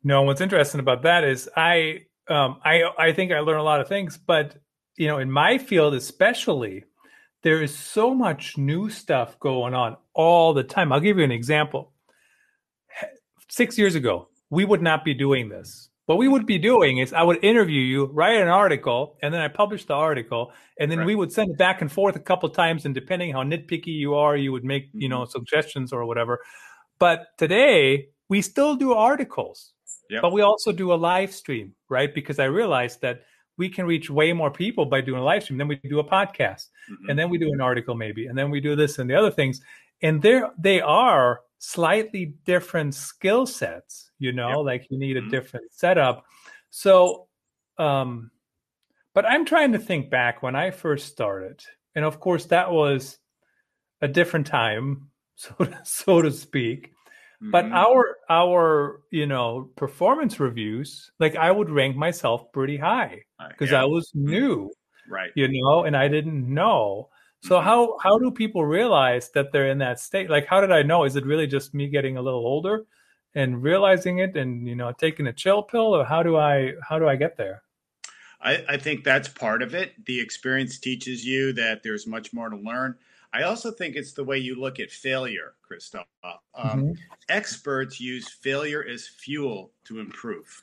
No, 0.07 0.21
what's 0.23 0.43
interesting 0.43 0.81
about 0.81 1.03
that 1.03 1.25
is 1.25 1.49
I 1.57 2.03
um, 2.29 2.61
I 2.63 2.83
I 2.99 3.13
think 3.13 3.33
I 3.33 3.41
learn 3.41 3.59
a 3.59 3.65
lot 3.65 3.81
of 3.81 3.89
things, 3.89 4.19
but 4.19 4.57
you 4.97 5.09
know, 5.09 5.19
in 5.19 5.31
my 5.31 5.57
field 5.57 5.95
especially, 5.95 6.85
there 7.43 7.63
is 7.63 7.77
so 7.77 8.15
much 8.15 8.59
new 8.59 8.91
stuff 8.91 9.41
going 9.41 9.73
on 9.75 9.97
all 10.13 10.53
the 10.53 10.63
time. 10.63 10.93
I'll 10.93 11.01
give 11.01 11.17
you 11.17 11.25
an 11.25 11.33
example. 11.33 11.93
Six 13.49 13.79
years 13.79 13.95
ago, 13.95 14.29
we 14.51 14.67
would 14.67 14.83
not 14.83 15.05
be 15.05 15.15
doing 15.15 15.49
this. 15.49 15.89
What 16.07 16.19
we 16.19 16.29
would 16.29 16.45
be 16.45 16.59
doing 16.59 16.99
is 16.99 17.15
I 17.15 17.23
would 17.23 17.43
interview 17.43 17.81
you, 17.81 18.07
write 18.07 18.37
an 18.37 18.49
article, 18.49 19.17
and 19.23 19.33
then 19.33 19.41
I 19.41 19.49
publish 19.49 19.87
the 19.87 19.95
article, 19.95 20.53
and 20.79 20.91
then 20.91 20.99
right. 20.99 21.07
we 21.07 21.15
would 21.15 21.33
send 21.33 21.51
it 21.51 21.57
back 21.57 21.81
and 21.81 21.91
forth 21.91 22.15
a 22.15 22.21
couple 22.21 22.51
times, 22.51 22.85
and 22.85 22.95
depending 22.95 23.33
how 23.33 23.43
nitpicky 23.43 23.87
you 23.87 24.15
are, 24.15 24.37
you 24.37 24.53
would 24.53 24.65
make 24.65 24.91
you 24.93 25.09
know 25.09 25.23
mm-hmm. 25.23 25.31
suggestions 25.31 25.95
or 25.95 26.05
whatever. 26.05 26.41
But 26.99 27.29
today 27.39 28.09
we 28.29 28.43
still 28.43 28.77
do 28.77 28.93
articles 28.93 29.74
Yep. 30.11 30.23
But 30.23 30.33
we 30.33 30.43
also 30.43 30.73
do 30.73 30.93
a 30.93 30.95
live 30.95 31.33
stream, 31.33 31.75
right? 31.89 32.15
Because 32.15 32.39
I 32.39 32.45
realized 32.45 33.01
that 33.01 33.23
we 33.57 33.69
can 33.69 33.87
reach 33.87 34.11
way 34.11 34.33
more 34.33 34.51
people 34.51 34.87
by 34.87 35.01
doing 35.01 35.21
a 35.21 35.25
live 35.25 35.45
stream. 35.45 35.59
Then 35.59 35.69
we 35.69 35.77
do 35.77 36.01
a 36.01 36.05
podcast, 36.05 36.67
mm-hmm. 36.91 37.11
and 37.11 37.19
then 37.19 37.31
we 37.31 37.39
do 37.39 37.53
an 37.53 37.61
article 37.61 37.95
maybe, 37.95 38.27
and 38.27 38.37
then 38.37 38.51
we 38.51 38.61
do 38.61 38.77
this 38.77 38.99
and 38.99 39.09
the 39.09 39.15
other 39.15 39.31
things. 39.31 39.61
And 40.03 40.21
there 40.21 40.51
they 40.59 40.81
are 40.81 41.41
slightly 41.59 42.35
different 42.45 42.95
skill 42.95 43.47
sets, 43.47 44.11
you 44.19 44.33
know, 44.33 44.49
yep. 44.49 44.67
like 44.67 44.87
you 44.91 44.99
need 44.99 45.17
a 45.17 45.21
mm-hmm. 45.21 45.31
different 45.31 45.73
setup. 45.73 46.25
So, 46.71 47.29
um, 47.79 48.31
but 49.15 49.25
I'm 49.25 49.45
trying 49.45 49.73
to 49.73 49.79
think 49.79 50.11
back 50.11 50.43
when 50.43 50.57
I 50.57 50.71
first 50.71 51.09
started, 51.09 51.61
and 51.95 52.05
of 52.05 52.21
course 52.21 52.47
that 52.47 52.73
was 52.73 53.19
a 54.03 54.09
different 54.09 54.47
time, 54.47 55.11
so 55.37 55.55
so 55.85 56.23
to 56.23 56.31
speak. 56.31 56.94
But 57.51 57.67
mm-hmm. 57.67 57.75
our 57.75 58.17
our 58.31 59.01
you 59.11 59.27
know 59.27 59.71
performance 59.77 60.41
reviews, 60.41 61.11
like 61.19 61.37
I 61.37 61.51
would 61.51 61.69
rank 61.69 61.97
myself 61.97 62.51
pretty 62.53 62.79
high 62.79 63.23
because 63.49 63.71
uh, 63.71 63.77
yeah. 63.77 63.83
I 63.83 63.85
was 63.85 64.11
mm-hmm. 64.11 64.31
new, 64.31 64.71
right? 65.11 65.31
You 65.35 65.49
know, 65.51 65.85
and 65.85 65.97
I 65.97 66.09
didn't 66.09 66.53
know. 66.53 67.11
So 67.43 67.57
mm-hmm. 67.57 67.67
how 67.67 67.99
how 68.03 68.19
do 68.19 68.31
people 68.31 68.65
realize 68.65 69.31
that 69.33 69.53
they're 69.53 69.69
in 69.69 69.79
that 69.79 70.01
state? 70.01 70.31
Like, 70.31 70.47
how 70.47 70.61
did 70.61 70.73
I 70.73 70.83
know? 70.83 71.05
Is 71.05 71.17
it 71.17 71.27
really 71.27 71.47
just 71.47 71.75
me 71.75 71.89
getting 71.89 72.17
a 72.17 72.23
little 72.23 72.47
older 72.47 72.87
and 73.35 73.63
realizing 73.63 74.19
it, 74.19 74.37
and 74.37 74.67
you 74.67 74.75
know, 74.75 74.93
taking 74.93 75.27
a 75.27 75.33
chill 75.33 75.63
pill, 75.63 75.95
or 75.95 76.05
how 76.05 76.23
do 76.23 76.37
I 76.37 76.73
how 76.89 76.99
do 76.99 77.07
I 77.07 77.17
get 77.17 77.37
there? 77.37 77.63
I, 78.41 78.65
I 78.69 78.77
think 78.77 79.05
that's 79.05 79.29
part 79.29 79.63
of 79.63 79.75
it. 79.75 79.93
The 80.05 80.21
experience 80.21 80.79
teaches 80.79 81.25
you 81.25 81.53
that 81.55 81.83
there's 81.83 82.07
much 82.07 82.33
more 82.33 82.49
to 82.49 82.57
learn. 82.57 82.97
I 83.35 83.43
also 83.43 83.73
think 83.73 83.97
it's 83.97 84.13
the 84.13 84.23
way 84.23 84.39
you 84.39 84.55
look 84.55 84.79
at 84.79 84.93
failure, 84.93 85.55
Christoph. 85.63 86.07
Um, 86.23 86.39
mm-hmm. 86.57 86.93
Experts 87.29 88.01
use 88.01 88.29
failure 88.29 88.85
as 88.89 89.09
fuel 89.09 89.73
to 89.87 89.99
improve. 89.99 90.63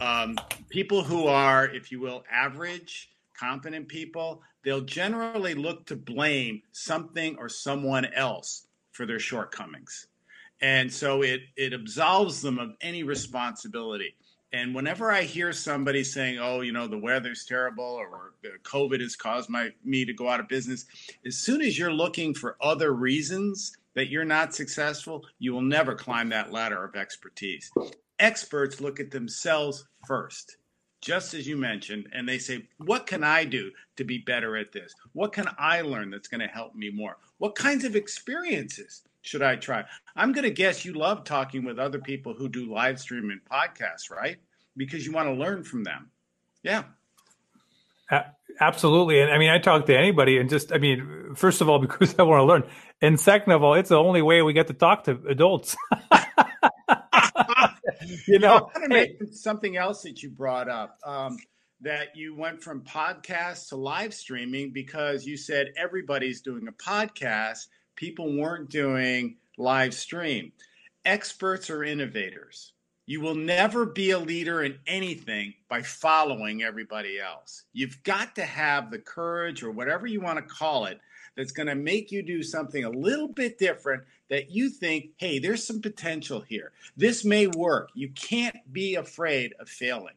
Um, 0.00 0.38
people 0.68 1.02
who 1.02 1.26
are, 1.26 1.66
if 1.66 1.90
you 1.90 2.00
will, 2.00 2.22
average, 2.30 3.10
competent 3.36 3.88
people, 3.88 4.40
they'll 4.62 4.82
generally 4.82 5.54
look 5.54 5.84
to 5.86 5.96
blame 5.96 6.62
something 6.70 7.36
or 7.38 7.48
someone 7.48 8.04
else 8.06 8.68
for 8.92 9.04
their 9.04 9.18
shortcomings. 9.18 10.06
And 10.60 10.90
so 10.90 11.22
it, 11.22 11.40
it 11.56 11.72
absolves 11.72 12.40
them 12.40 12.58
of 12.58 12.76
any 12.80 13.02
responsibility. 13.02 14.14
And 14.52 14.74
whenever 14.74 15.10
I 15.10 15.22
hear 15.22 15.52
somebody 15.52 16.04
saying, 16.04 16.38
"Oh, 16.38 16.60
you 16.60 16.72
know, 16.72 16.86
the 16.86 16.98
weather's 16.98 17.44
terrible," 17.44 17.84
or 17.84 18.32
"COVID 18.62 19.00
has 19.00 19.16
caused 19.16 19.50
my 19.50 19.72
me 19.84 20.04
to 20.04 20.12
go 20.12 20.28
out 20.28 20.40
of 20.40 20.48
business," 20.48 20.86
as 21.26 21.36
soon 21.36 21.60
as 21.60 21.78
you're 21.78 21.92
looking 21.92 22.32
for 22.32 22.56
other 22.60 22.94
reasons 22.94 23.76
that 23.94 24.08
you're 24.08 24.24
not 24.24 24.54
successful, 24.54 25.26
you 25.38 25.52
will 25.52 25.62
never 25.62 25.94
climb 25.94 26.28
that 26.28 26.52
ladder 26.52 26.84
of 26.84 26.94
expertise. 26.94 27.72
Experts 28.18 28.80
look 28.80 29.00
at 29.00 29.10
themselves 29.10 29.84
first, 30.06 30.56
just 31.00 31.34
as 31.34 31.46
you 31.46 31.56
mentioned, 31.56 32.08
and 32.12 32.28
they 32.28 32.38
say, 32.38 32.68
"What 32.78 33.06
can 33.06 33.24
I 33.24 33.44
do 33.44 33.72
to 33.96 34.04
be 34.04 34.18
better 34.18 34.56
at 34.56 34.72
this? 34.72 34.94
What 35.12 35.32
can 35.32 35.48
I 35.58 35.80
learn 35.80 36.10
that's 36.10 36.28
going 36.28 36.40
to 36.40 36.46
help 36.46 36.74
me 36.74 36.90
more? 36.90 37.18
What 37.38 37.56
kinds 37.56 37.84
of 37.84 37.96
experiences 37.96 39.02
should 39.26 39.42
I 39.42 39.56
try? 39.56 39.84
I'm 40.14 40.32
going 40.32 40.44
to 40.44 40.50
guess 40.50 40.84
you 40.84 40.92
love 40.92 41.24
talking 41.24 41.64
with 41.64 41.78
other 41.78 41.98
people 41.98 42.34
who 42.34 42.48
do 42.48 42.72
live 42.72 43.00
stream 43.00 43.30
and 43.30 43.40
podcasts, 43.44 44.10
right? 44.10 44.36
Because 44.76 45.04
you 45.04 45.12
want 45.12 45.28
to 45.28 45.34
learn 45.34 45.64
from 45.64 45.84
them. 45.84 46.10
Yeah. 46.62 46.84
Uh, 48.10 48.22
absolutely. 48.60 49.20
And 49.20 49.32
I 49.32 49.38
mean, 49.38 49.50
I 49.50 49.58
talk 49.58 49.86
to 49.86 49.96
anybody 49.96 50.38
and 50.38 50.48
just, 50.48 50.72
I 50.72 50.78
mean, 50.78 51.34
first 51.34 51.60
of 51.60 51.68
all, 51.68 51.78
because 51.86 52.14
I 52.18 52.22
want 52.22 52.40
to 52.40 52.44
learn. 52.44 52.64
And 53.02 53.18
second 53.18 53.52
of 53.52 53.62
all, 53.62 53.74
it's 53.74 53.88
the 53.88 53.98
only 53.98 54.22
way 54.22 54.42
we 54.42 54.52
get 54.52 54.68
to 54.68 54.74
talk 54.74 55.04
to 55.04 55.18
adults. 55.28 55.76
you 58.26 58.38
know, 58.38 58.70
hey. 58.88 59.16
something 59.32 59.76
else 59.76 60.02
that 60.02 60.22
you 60.22 60.30
brought 60.30 60.68
up. 60.68 60.98
Um, 61.04 61.36
that 61.82 62.16
you 62.16 62.34
went 62.34 62.62
from 62.62 62.80
podcast 62.80 63.68
to 63.68 63.76
live 63.76 64.14
streaming 64.14 64.72
because 64.72 65.26
you 65.26 65.36
said 65.36 65.68
everybody's 65.76 66.40
doing 66.40 66.66
a 66.68 66.72
podcast 66.72 67.66
people 67.96 68.36
weren't 68.36 68.70
doing 68.70 69.36
live 69.58 69.94
stream. 69.94 70.52
Experts 71.04 71.70
are 71.70 71.84
innovators. 71.84 72.72
You 73.06 73.20
will 73.20 73.36
never 73.36 73.86
be 73.86 74.10
a 74.10 74.18
leader 74.18 74.64
in 74.64 74.78
anything 74.86 75.54
by 75.68 75.82
following 75.82 76.62
everybody 76.62 77.20
else. 77.20 77.64
You've 77.72 78.02
got 78.02 78.34
to 78.34 78.44
have 78.44 78.90
the 78.90 78.98
courage 78.98 79.62
or 79.62 79.70
whatever 79.70 80.06
you 80.06 80.20
want 80.20 80.38
to 80.38 80.54
call 80.54 80.86
it 80.86 81.00
that's 81.36 81.52
going 81.52 81.68
to 81.68 81.76
make 81.76 82.10
you 82.10 82.22
do 82.22 82.42
something 82.42 82.84
a 82.84 82.90
little 82.90 83.28
bit 83.28 83.58
different 83.58 84.02
that 84.28 84.50
you 84.50 84.68
think, 84.68 85.10
hey, 85.18 85.38
there's 85.38 85.64
some 85.64 85.80
potential 85.80 86.40
here. 86.40 86.72
This 86.96 87.24
may 87.24 87.46
work. 87.46 87.90
You 87.94 88.08
can't 88.10 88.56
be 88.72 88.96
afraid 88.96 89.54
of 89.60 89.68
failing. 89.68 90.14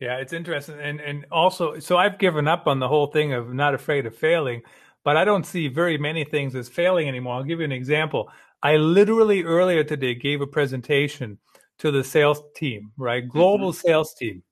Yeah, 0.00 0.16
it's 0.16 0.32
interesting. 0.32 0.80
And 0.80 0.98
and 0.98 1.26
also 1.30 1.78
so 1.78 1.98
I've 1.98 2.18
given 2.18 2.48
up 2.48 2.66
on 2.66 2.78
the 2.78 2.88
whole 2.88 3.08
thing 3.08 3.34
of 3.34 3.52
not 3.52 3.74
afraid 3.74 4.06
of 4.06 4.16
failing 4.16 4.62
but 5.04 5.16
I 5.16 5.24
don't 5.24 5.46
see 5.46 5.68
very 5.68 5.98
many 5.98 6.24
things 6.24 6.54
as 6.54 6.68
failing 6.68 7.08
anymore. 7.08 7.34
I'll 7.34 7.44
give 7.44 7.60
you 7.60 7.64
an 7.64 7.72
example. 7.72 8.30
I 8.62 8.76
literally 8.76 9.42
earlier 9.42 9.84
today 9.84 10.14
gave 10.14 10.40
a 10.40 10.46
presentation 10.46 11.38
to 11.78 11.90
the 11.90 12.04
sales 12.04 12.42
team, 12.54 12.92
right? 12.98 13.26
Global 13.26 13.72
mm-hmm. 13.72 13.88
sales 13.88 14.14
team. 14.14 14.42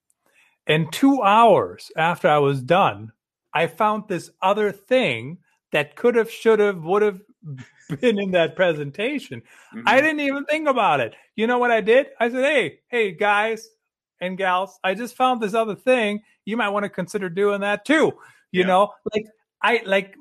And 0.66 0.90
two 0.92 1.22
hours 1.22 1.90
after 1.96 2.28
I 2.28 2.38
was 2.38 2.62
done, 2.62 3.12
I 3.54 3.66
found 3.66 4.04
this 4.08 4.30
other 4.42 4.72
thing 4.72 5.38
that 5.72 5.96
could 5.96 6.14
have, 6.14 6.30
should 6.30 6.58
have, 6.58 6.84
would 6.84 7.02
have 7.02 7.20
been 8.00 8.18
in 8.18 8.30
that 8.32 8.56
presentation. 8.56 9.40
Mm-hmm. 9.74 9.82
I 9.86 10.00
didn't 10.00 10.20
even 10.20 10.44
think 10.44 10.68
about 10.68 11.00
it. 11.00 11.14
You 11.36 11.46
know 11.46 11.58
what 11.58 11.70
I 11.70 11.80
did? 11.80 12.08
I 12.20 12.30
said, 12.30 12.44
"Hey, 12.44 12.80
hey 12.88 13.12
guys 13.12 13.68
and 14.20 14.36
gals, 14.36 14.78
I 14.84 14.94
just 14.94 15.16
found 15.16 15.40
this 15.40 15.54
other 15.54 15.74
thing. 15.74 16.20
You 16.44 16.56
might 16.56 16.70
want 16.70 16.84
to 16.84 16.90
consider 16.90 17.28
doing 17.28 17.60
that 17.60 17.84
too." 17.84 18.12
You 18.52 18.60
yeah. 18.60 18.66
know, 18.66 18.92
like 19.14 19.24
I 19.62 19.82
like 19.86 20.14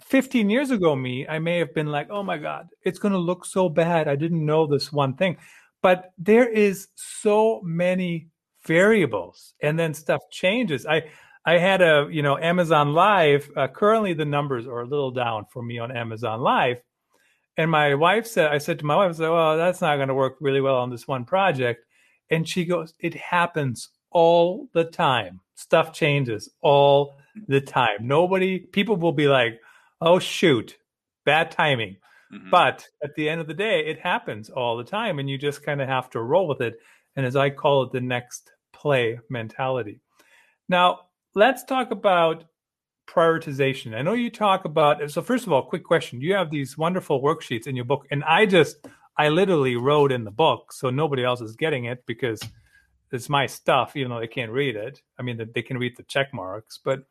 15 0.00 0.50
years 0.50 0.70
ago 0.70 0.94
me, 0.94 1.26
I 1.26 1.38
may 1.38 1.58
have 1.58 1.74
been 1.74 1.86
like, 1.86 2.08
"Oh 2.10 2.22
my 2.22 2.38
god, 2.38 2.68
it's 2.82 2.98
going 2.98 3.12
to 3.12 3.18
look 3.18 3.44
so 3.44 3.68
bad. 3.68 4.08
I 4.08 4.16
didn't 4.16 4.44
know 4.44 4.66
this 4.66 4.92
one 4.92 5.14
thing." 5.16 5.36
But 5.82 6.12
there 6.18 6.48
is 6.48 6.88
so 6.94 7.60
many 7.62 8.28
variables 8.66 9.54
and 9.60 9.78
then 9.78 9.94
stuff 9.94 10.22
changes. 10.30 10.86
I 10.86 11.04
I 11.46 11.58
had 11.58 11.82
a, 11.82 12.08
you 12.10 12.22
know, 12.22 12.38
Amazon 12.38 12.94
Live. 12.94 13.50
Uh, 13.54 13.68
currently, 13.68 14.14
the 14.14 14.24
numbers 14.24 14.66
are 14.66 14.80
a 14.80 14.86
little 14.86 15.10
down 15.10 15.44
for 15.52 15.62
me 15.62 15.78
on 15.78 15.94
Amazon 15.94 16.40
Live. 16.40 16.78
And 17.56 17.70
my 17.70 17.94
wife 17.94 18.26
said, 18.26 18.50
I 18.50 18.58
said 18.58 18.78
to 18.78 18.86
my 18.86 18.96
wife, 18.96 19.10
I 19.10 19.12
said, 19.12 19.30
well, 19.30 19.56
that's 19.56 19.80
not 19.80 19.96
going 19.96 20.08
to 20.08 20.14
work 20.14 20.36
really 20.40 20.60
well 20.60 20.76
on 20.76 20.90
this 20.90 21.06
one 21.06 21.24
project. 21.24 21.84
And 22.30 22.48
she 22.48 22.64
goes, 22.64 22.94
it 22.98 23.14
happens 23.14 23.90
all 24.10 24.68
the 24.72 24.84
time. 24.84 25.40
Stuff 25.54 25.92
changes 25.92 26.48
all 26.62 27.16
the 27.46 27.60
time. 27.60 27.98
Nobody, 28.00 28.58
people 28.58 28.96
will 28.96 29.12
be 29.12 29.28
like, 29.28 29.60
oh, 30.04 30.18
shoot, 30.18 30.76
bad 31.24 31.50
timing. 31.50 31.96
Mm-hmm. 32.32 32.50
But 32.50 32.86
at 33.02 33.14
the 33.14 33.28
end 33.28 33.40
of 33.40 33.46
the 33.46 33.54
day, 33.54 33.80
it 33.86 33.98
happens 33.98 34.50
all 34.50 34.76
the 34.76 34.84
time. 34.84 35.18
And 35.18 35.28
you 35.28 35.38
just 35.38 35.64
kind 35.64 35.80
of 35.80 35.88
have 35.88 36.10
to 36.10 36.22
roll 36.22 36.46
with 36.46 36.60
it. 36.60 36.78
And 37.16 37.24
as 37.24 37.36
I 37.36 37.50
call 37.50 37.84
it, 37.84 37.92
the 37.92 38.00
next 38.00 38.52
play 38.72 39.18
mentality. 39.30 40.00
Now, 40.68 41.00
let's 41.34 41.64
talk 41.64 41.90
about 41.90 42.44
prioritization. 43.06 43.94
I 43.94 44.02
know 44.02 44.14
you 44.14 44.30
talk 44.30 44.64
about 44.64 45.10
so 45.10 45.20
first 45.22 45.46
of 45.46 45.52
all, 45.52 45.62
quick 45.62 45.84
question. 45.84 46.20
You 46.20 46.34
have 46.34 46.50
these 46.50 46.78
wonderful 46.78 47.22
worksheets 47.22 47.66
in 47.66 47.76
your 47.76 47.84
book 47.84 48.06
and 48.10 48.24
I 48.24 48.46
just 48.46 48.86
I 49.16 49.28
literally 49.28 49.76
wrote 49.76 50.10
in 50.10 50.24
the 50.24 50.30
book 50.30 50.72
so 50.72 50.90
nobody 50.90 51.22
else 51.22 51.40
is 51.40 51.54
getting 51.54 51.84
it 51.84 52.02
because 52.06 52.40
it's 53.12 53.28
my 53.28 53.46
stuff 53.46 53.94
even 53.94 54.10
though 54.10 54.20
they 54.20 54.26
can't 54.26 54.50
read 54.50 54.74
it. 54.74 55.02
I 55.18 55.22
mean 55.22 55.38
they 55.54 55.62
can 55.62 55.76
read 55.76 55.96
the 55.96 56.02
check 56.04 56.32
marks, 56.32 56.80
but 56.82 57.04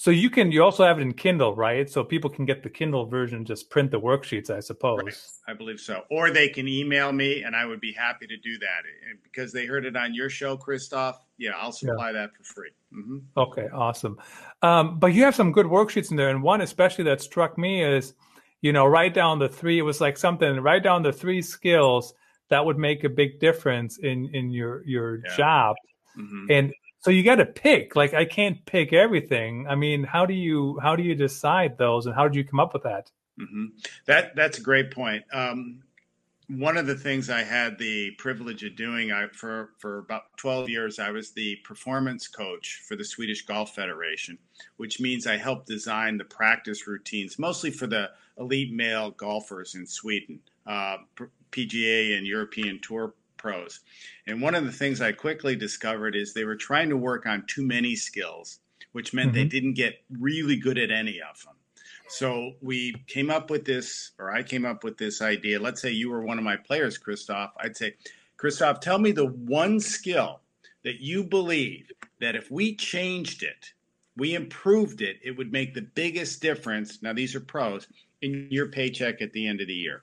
so 0.00 0.12
you 0.12 0.30
can 0.30 0.52
you 0.52 0.62
also 0.62 0.84
have 0.84 1.00
it 1.00 1.02
in 1.02 1.12
Kindle, 1.12 1.56
right? 1.56 1.90
So 1.90 2.04
people 2.04 2.30
can 2.30 2.44
get 2.44 2.62
the 2.62 2.70
Kindle 2.70 3.06
version, 3.06 3.44
just 3.44 3.68
print 3.68 3.90
the 3.90 4.00
worksheets, 4.00 4.48
I 4.48 4.60
suppose. 4.60 5.00
Right. 5.02 5.14
I 5.48 5.54
believe 5.54 5.80
so. 5.80 6.04
Or 6.08 6.30
they 6.30 6.48
can 6.48 6.68
email 6.68 7.10
me, 7.10 7.42
and 7.42 7.56
I 7.56 7.66
would 7.66 7.80
be 7.80 7.92
happy 7.92 8.28
to 8.28 8.36
do 8.36 8.58
that. 8.60 8.82
And 9.10 9.18
because 9.24 9.52
they 9.52 9.66
heard 9.66 9.84
it 9.84 9.96
on 9.96 10.14
your 10.14 10.30
show, 10.30 10.56
Christoph, 10.56 11.18
yeah, 11.36 11.50
I'll 11.58 11.72
supply 11.72 12.10
yeah. 12.10 12.12
that 12.12 12.30
for 12.36 12.44
free. 12.44 12.70
Mm-hmm. 12.96 13.18
Okay, 13.36 13.66
awesome. 13.74 14.20
Um, 14.62 15.00
but 15.00 15.14
you 15.14 15.24
have 15.24 15.34
some 15.34 15.50
good 15.50 15.66
worksheets 15.66 16.12
in 16.12 16.16
there, 16.16 16.28
and 16.28 16.44
one 16.44 16.60
especially 16.60 17.02
that 17.04 17.20
struck 17.20 17.58
me 17.58 17.82
is, 17.82 18.14
you 18.60 18.72
know, 18.72 18.86
write 18.86 19.14
down 19.14 19.40
the 19.40 19.48
three. 19.48 19.80
It 19.80 19.82
was 19.82 20.00
like 20.00 20.16
something. 20.16 20.60
Write 20.60 20.84
down 20.84 21.02
the 21.02 21.12
three 21.12 21.42
skills 21.42 22.14
that 22.50 22.64
would 22.64 22.78
make 22.78 23.02
a 23.02 23.08
big 23.08 23.40
difference 23.40 23.98
in 23.98 24.30
in 24.32 24.52
your 24.52 24.86
your 24.86 25.16
yeah. 25.24 25.36
job. 25.36 25.76
Mm-hmm. 26.16 26.46
And 26.50 26.74
so 27.00 27.10
you 27.10 27.22
got 27.22 27.36
to 27.36 27.46
pick. 27.46 27.96
Like 27.96 28.14
I 28.14 28.24
can't 28.24 28.64
pick 28.66 28.92
everything. 28.92 29.66
I 29.68 29.74
mean, 29.74 30.04
how 30.04 30.26
do 30.26 30.34
you 30.34 30.78
how 30.82 30.96
do 30.96 31.02
you 31.02 31.14
decide 31.14 31.78
those, 31.78 32.06
and 32.06 32.14
how 32.14 32.26
did 32.26 32.34
you 32.34 32.44
come 32.44 32.60
up 32.60 32.72
with 32.72 32.82
that? 32.82 33.10
Mm-hmm. 33.40 33.66
That 34.06 34.34
that's 34.34 34.58
a 34.58 34.62
great 34.62 34.90
point. 34.90 35.24
Um, 35.32 35.82
one 36.48 36.78
of 36.78 36.86
the 36.86 36.94
things 36.94 37.28
I 37.28 37.42
had 37.42 37.78
the 37.78 38.12
privilege 38.12 38.64
of 38.64 38.74
doing, 38.74 39.12
I 39.12 39.28
for 39.28 39.70
for 39.78 39.98
about 39.98 40.36
twelve 40.36 40.68
years, 40.68 40.98
I 40.98 41.10
was 41.10 41.32
the 41.32 41.56
performance 41.56 42.26
coach 42.26 42.82
for 42.86 42.96
the 42.96 43.04
Swedish 43.04 43.44
Golf 43.44 43.74
Federation, 43.74 44.38
which 44.76 44.98
means 44.98 45.26
I 45.26 45.36
helped 45.36 45.66
design 45.66 46.16
the 46.16 46.24
practice 46.24 46.86
routines, 46.86 47.38
mostly 47.38 47.70
for 47.70 47.86
the 47.86 48.10
elite 48.38 48.72
male 48.72 49.10
golfers 49.12 49.74
in 49.74 49.86
Sweden, 49.86 50.40
uh, 50.66 50.96
PGA 51.52 52.16
and 52.16 52.26
European 52.26 52.80
Tour 52.80 53.14
pros. 53.38 53.80
And 54.26 54.42
one 54.42 54.54
of 54.54 54.64
the 54.64 54.72
things 54.72 55.00
I 55.00 55.12
quickly 55.12 55.56
discovered 55.56 56.14
is 56.14 56.34
they 56.34 56.44
were 56.44 56.56
trying 56.56 56.90
to 56.90 56.96
work 56.96 57.26
on 57.26 57.44
too 57.46 57.64
many 57.64 57.96
skills, 57.96 58.58
which 58.92 59.14
meant 59.14 59.28
mm-hmm. 59.28 59.36
they 59.36 59.44
didn't 59.44 59.74
get 59.74 60.02
really 60.18 60.56
good 60.56 60.78
at 60.78 60.90
any 60.90 61.20
of 61.20 61.42
them. 61.44 61.54
So 62.08 62.52
we 62.62 62.94
came 63.06 63.30
up 63.30 63.50
with 63.50 63.64
this, 63.64 64.12
or 64.18 64.30
I 64.30 64.42
came 64.42 64.64
up 64.64 64.82
with 64.82 64.96
this 64.96 65.20
idea. 65.20 65.60
Let's 65.60 65.82
say 65.82 65.90
you 65.90 66.10
were 66.10 66.22
one 66.22 66.38
of 66.38 66.44
my 66.44 66.56
players, 66.56 66.96
Christoph. 66.96 67.52
I'd 67.60 67.76
say, 67.76 67.94
Christoph, 68.38 68.80
tell 68.80 68.98
me 68.98 69.12
the 69.12 69.26
one 69.26 69.78
skill 69.78 70.40
that 70.84 71.00
you 71.00 71.22
believe 71.22 71.90
that 72.20 72.34
if 72.34 72.50
we 72.50 72.74
changed 72.76 73.42
it, 73.42 73.72
we 74.16 74.34
improved 74.34 75.02
it, 75.02 75.18
it 75.22 75.36
would 75.36 75.52
make 75.52 75.74
the 75.74 75.82
biggest 75.82 76.40
difference. 76.40 77.02
Now, 77.02 77.12
these 77.12 77.34
are 77.34 77.40
pros 77.40 77.86
in 78.22 78.48
your 78.50 78.68
paycheck 78.68 79.20
at 79.22 79.32
the 79.32 79.46
end 79.46 79.60
of 79.60 79.68
the 79.68 79.74
year. 79.74 80.02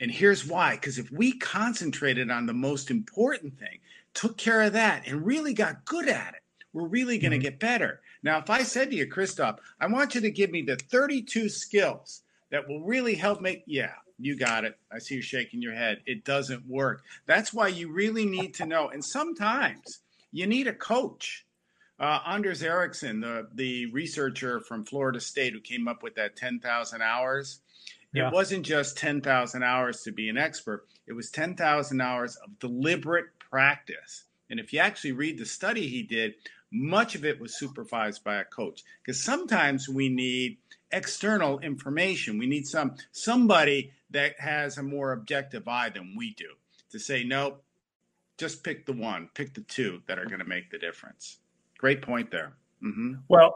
And 0.00 0.10
here's 0.10 0.46
why 0.46 0.74
because 0.76 0.98
if 0.98 1.10
we 1.10 1.38
concentrated 1.38 2.30
on 2.30 2.46
the 2.46 2.54
most 2.54 2.90
important 2.90 3.58
thing, 3.58 3.78
took 4.14 4.36
care 4.36 4.62
of 4.62 4.74
that, 4.74 5.06
and 5.06 5.26
really 5.26 5.54
got 5.54 5.84
good 5.84 6.08
at 6.08 6.34
it, 6.34 6.42
we're 6.72 6.86
really 6.86 7.18
going 7.18 7.32
to 7.32 7.38
mm-hmm. 7.38 7.42
get 7.42 7.60
better. 7.60 8.00
Now, 8.22 8.38
if 8.38 8.50
I 8.50 8.62
said 8.62 8.90
to 8.90 8.96
you, 8.96 9.06
Christoph, 9.06 9.58
I 9.80 9.86
want 9.86 10.14
you 10.14 10.20
to 10.20 10.30
give 10.30 10.50
me 10.50 10.62
the 10.62 10.76
32 10.76 11.48
skills 11.48 12.22
that 12.50 12.68
will 12.68 12.82
really 12.82 13.14
help 13.14 13.40
make, 13.40 13.64
yeah, 13.66 13.92
you 14.18 14.36
got 14.36 14.64
it. 14.64 14.78
I 14.92 14.98
see 14.98 15.16
you 15.16 15.22
shaking 15.22 15.60
your 15.60 15.74
head. 15.74 16.02
It 16.06 16.24
doesn't 16.24 16.66
work. 16.66 17.02
That's 17.26 17.52
why 17.52 17.68
you 17.68 17.92
really 17.92 18.24
need 18.24 18.54
to 18.54 18.66
know. 18.66 18.88
And 18.88 19.04
sometimes 19.04 20.00
you 20.30 20.46
need 20.46 20.68
a 20.68 20.72
coach. 20.72 21.44
Uh, 21.98 22.20
Anders 22.26 22.62
Ericsson, 22.62 23.20
the, 23.20 23.48
the 23.54 23.86
researcher 23.86 24.60
from 24.60 24.84
Florida 24.84 25.20
State 25.20 25.52
who 25.52 25.60
came 25.60 25.88
up 25.88 26.02
with 26.02 26.14
that 26.16 26.36
10,000 26.36 27.02
hours, 27.02 27.60
yeah. 28.12 28.28
It 28.28 28.32
wasn't 28.34 28.66
just 28.66 28.96
10,000 28.98 29.62
hours 29.62 30.02
to 30.02 30.12
be 30.12 30.28
an 30.28 30.38
expert, 30.38 30.86
it 31.06 31.12
was 31.12 31.30
10,000 31.30 32.00
hours 32.00 32.36
of 32.36 32.58
deliberate 32.58 33.26
practice. 33.38 34.24
And 34.50 34.60
if 34.60 34.72
you 34.72 34.80
actually 34.80 35.12
read 35.12 35.38
the 35.38 35.46
study 35.46 35.88
he 35.88 36.02
did, 36.02 36.34
much 36.70 37.14
of 37.14 37.24
it 37.24 37.40
was 37.40 37.58
supervised 37.58 38.24
by 38.24 38.36
a 38.36 38.44
coach 38.44 38.82
because 39.02 39.22
sometimes 39.22 39.88
we 39.88 40.08
need 40.08 40.58
external 40.90 41.58
information. 41.60 42.38
We 42.38 42.46
need 42.46 42.66
some 42.66 42.96
somebody 43.12 43.92
that 44.10 44.38
has 44.38 44.78
a 44.78 44.82
more 44.82 45.12
objective 45.12 45.66
eye 45.68 45.90
than 45.90 46.14
we 46.16 46.34
do 46.34 46.48
to 46.90 46.98
say, 46.98 47.24
nope, 47.24 47.62
just 48.38 48.62
pick 48.62 48.86
the 48.86 48.92
one, 48.92 49.28
pick 49.34 49.54
the 49.54 49.62
two 49.62 50.02
that 50.06 50.18
are 50.18 50.26
going 50.26 50.38
to 50.38 50.44
make 50.44 50.70
the 50.70 50.78
difference. 50.78 51.38
Great 51.78 52.02
point 52.02 52.30
there. 52.30 52.52
Mm-hmm. 52.82 53.14
Well, 53.28 53.54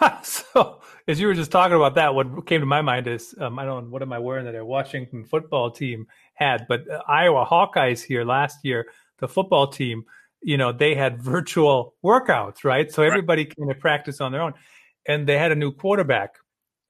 so 0.22 0.80
as 1.08 1.20
you 1.20 1.26
were 1.26 1.34
just 1.34 1.50
talking 1.50 1.76
about 1.76 1.94
that, 1.94 2.14
what 2.14 2.46
came 2.46 2.60
to 2.60 2.66
my 2.66 2.82
mind 2.82 3.06
is 3.06 3.34
um, 3.40 3.58
I 3.58 3.64
don't 3.64 3.84
know 3.84 3.90
what 3.90 4.02
am 4.02 4.12
I 4.12 4.18
wearing 4.18 4.44
that 4.46 4.54
a 4.54 4.64
Washington 4.64 5.24
football 5.24 5.70
team 5.70 6.06
had, 6.34 6.66
but 6.68 6.88
uh, 6.90 7.02
Iowa 7.08 7.46
Hawkeyes 7.46 8.02
here 8.02 8.24
last 8.24 8.58
year, 8.62 8.86
the 9.18 9.28
football 9.28 9.68
team, 9.68 10.04
you 10.42 10.56
know, 10.56 10.72
they 10.72 10.94
had 10.94 11.22
virtual 11.22 11.94
workouts, 12.04 12.64
right? 12.64 12.90
So 12.90 13.02
everybody 13.02 13.42
right. 13.42 13.56
came 13.56 13.68
to 13.68 13.74
practice 13.74 14.20
on 14.20 14.32
their 14.32 14.42
own, 14.42 14.54
and 15.06 15.26
they 15.26 15.38
had 15.38 15.52
a 15.52 15.56
new 15.56 15.72
quarterback, 15.72 16.34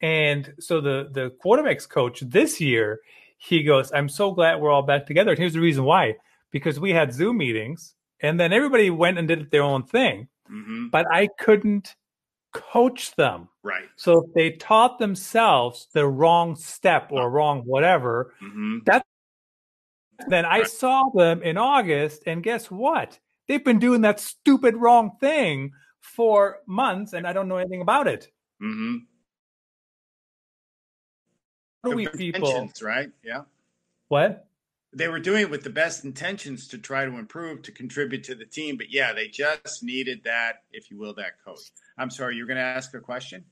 and 0.01 0.53
so 0.59 0.81
the 0.81 1.09
the 1.13 1.33
quarterbacks 1.45 1.89
coach 1.89 2.21
this 2.21 2.61
year, 2.61 3.01
he 3.39 3.63
goes, 3.63 3.93
"I'm 3.93 4.09
so 4.09 4.33
glad 4.33 4.61
we're 4.61 4.71
all 4.71 4.83
back 4.83 5.07
together." 5.07 5.31
And 5.31 5.39
here's 5.39 5.55
the 5.55 5.61
reason 5.61 5.85
why: 5.85 6.17
because 6.51 6.81
we 6.81 6.91
had 6.91 7.13
Zoom 7.13 7.39
meetings, 7.39 7.95
and 8.21 8.39
then 8.41 8.53
everybody 8.53 8.91
went 8.91 9.19
and 9.19 9.29
did 9.29 9.51
their 9.51 9.63
own 9.63 9.85
thing, 9.85 10.29
mm-hmm. 10.51 10.89
but 10.89 11.07
I 11.13 11.29
couldn't 11.39 11.95
coach 12.57 13.15
them. 13.17 13.49
Right. 13.63 13.85
So 13.97 14.25
if 14.25 14.35
they 14.35 14.51
taught 14.53 14.99
themselves 14.99 15.89
the 15.93 16.07
wrong 16.07 16.57
step 16.57 17.09
or 17.11 17.31
wrong 17.31 17.63
whatever, 17.65 18.35
mm-hmm. 18.43 18.79
that 18.87 19.05
then 20.29 20.45
right. 20.45 20.63
I 20.63 20.65
saw 20.65 21.05
them 21.15 21.43
in 21.43 21.59
August, 21.59 22.23
and 22.27 22.43
guess 22.43 22.71
what? 22.71 23.19
They've 23.49 23.65
been 23.65 23.79
doing 23.79 24.01
that 24.01 24.19
stupid 24.19 24.77
wrong 24.77 25.13
thing 25.21 25.73
for 26.01 26.59
months, 26.67 27.13
and 27.13 27.27
I 27.27 27.33
don't 27.33 27.49
know 27.49 27.59
anything 27.59 27.83
about 27.83 28.07
it. 28.07 28.31
Mm-hmm. 28.63 28.97
What 31.83 31.91
do 31.91 31.97
we 31.97 32.07
people? 32.09 32.71
Right? 32.81 33.11
Yeah. 33.23 33.43
What? 34.09 34.47
They 34.97 35.09
were 35.09 35.21
doing 35.21 35.43
it 35.43 35.51
with 35.51 35.63
the 35.63 35.71
best 35.71 36.05
intentions 36.05 36.67
to 36.69 36.79
try 36.79 37.05
to 37.05 37.19
improve 37.19 37.63
to 37.63 37.71
contribute 37.71 38.25
to 38.25 38.35
the 38.35 38.47
team 38.47 38.77
but 38.77 38.91
yeah 38.91 39.13
they 39.13 39.29
just 39.29 39.83
needed 39.83 40.23
that 40.25 40.63
if 40.73 40.91
you 40.91 40.99
will 40.99 41.15
that 41.15 41.43
coach. 41.45 41.71
I'm 41.99 42.11
sorry 42.11 42.37
you're 42.37 42.47
going 42.47 42.57
to 42.57 42.63
ask 42.63 42.95
a 42.95 43.01
question? 43.01 43.45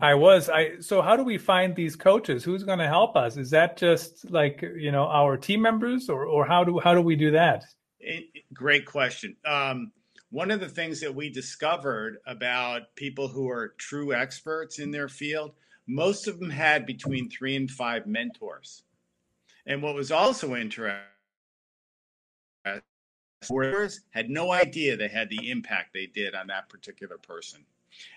I 0.00 0.14
was. 0.14 0.50
I 0.50 0.78
so 0.80 1.00
how 1.00 1.16
do 1.16 1.24
we 1.24 1.38
find 1.38 1.74
these 1.74 1.96
coaches? 1.96 2.44
Who's 2.44 2.64
going 2.64 2.80
to 2.80 2.86
help 2.86 3.16
us? 3.16 3.38
Is 3.38 3.50
that 3.50 3.78
just 3.78 4.30
like 4.30 4.62
you 4.76 4.92
know 4.92 5.06
our 5.06 5.38
team 5.38 5.62
members 5.62 6.10
or 6.10 6.26
or 6.26 6.46
how 6.46 6.64
do 6.64 6.78
how 6.78 6.92
do 6.92 7.00
we 7.00 7.16
do 7.16 7.30
that? 7.30 7.64
It, 7.98 8.26
great 8.52 8.84
question. 8.84 9.36
Um, 9.46 9.92
one 10.30 10.50
of 10.50 10.60
the 10.60 10.68
things 10.68 11.00
that 11.00 11.14
we 11.14 11.30
discovered 11.30 12.18
about 12.26 12.94
people 12.94 13.26
who 13.26 13.48
are 13.48 13.74
true 13.78 14.12
experts 14.12 14.78
in 14.78 14.90
their 14.90 15.08
field 15.08 15.52
most 15.86 16.26
of 16.26 16.40
them 16.40 16.50
had 16.50 16.84
between 16.84 17.30
three 17.30 17.54
and 17.54 17.70
five 17.70 18.06
mentors 18.06 18.82
and 19.66 19.82
what 19.82 19.94
was 19.94 20.10
also 20.10 20.54
interesting, 20.54 21.00
workers 23.50 24.00
had 24.10 24.30
no 24.30 24.52
idea 24.52 24.96
they 24.96 25.08
had 25.08 25.30
the 25.30 25.50
impact 25.50 25.92
they 25.92 26.06
did 26.06 26.34
on 26.34 26.46
that 26.48 26.68
particular 26.68 27.18
person. 27.18 27.64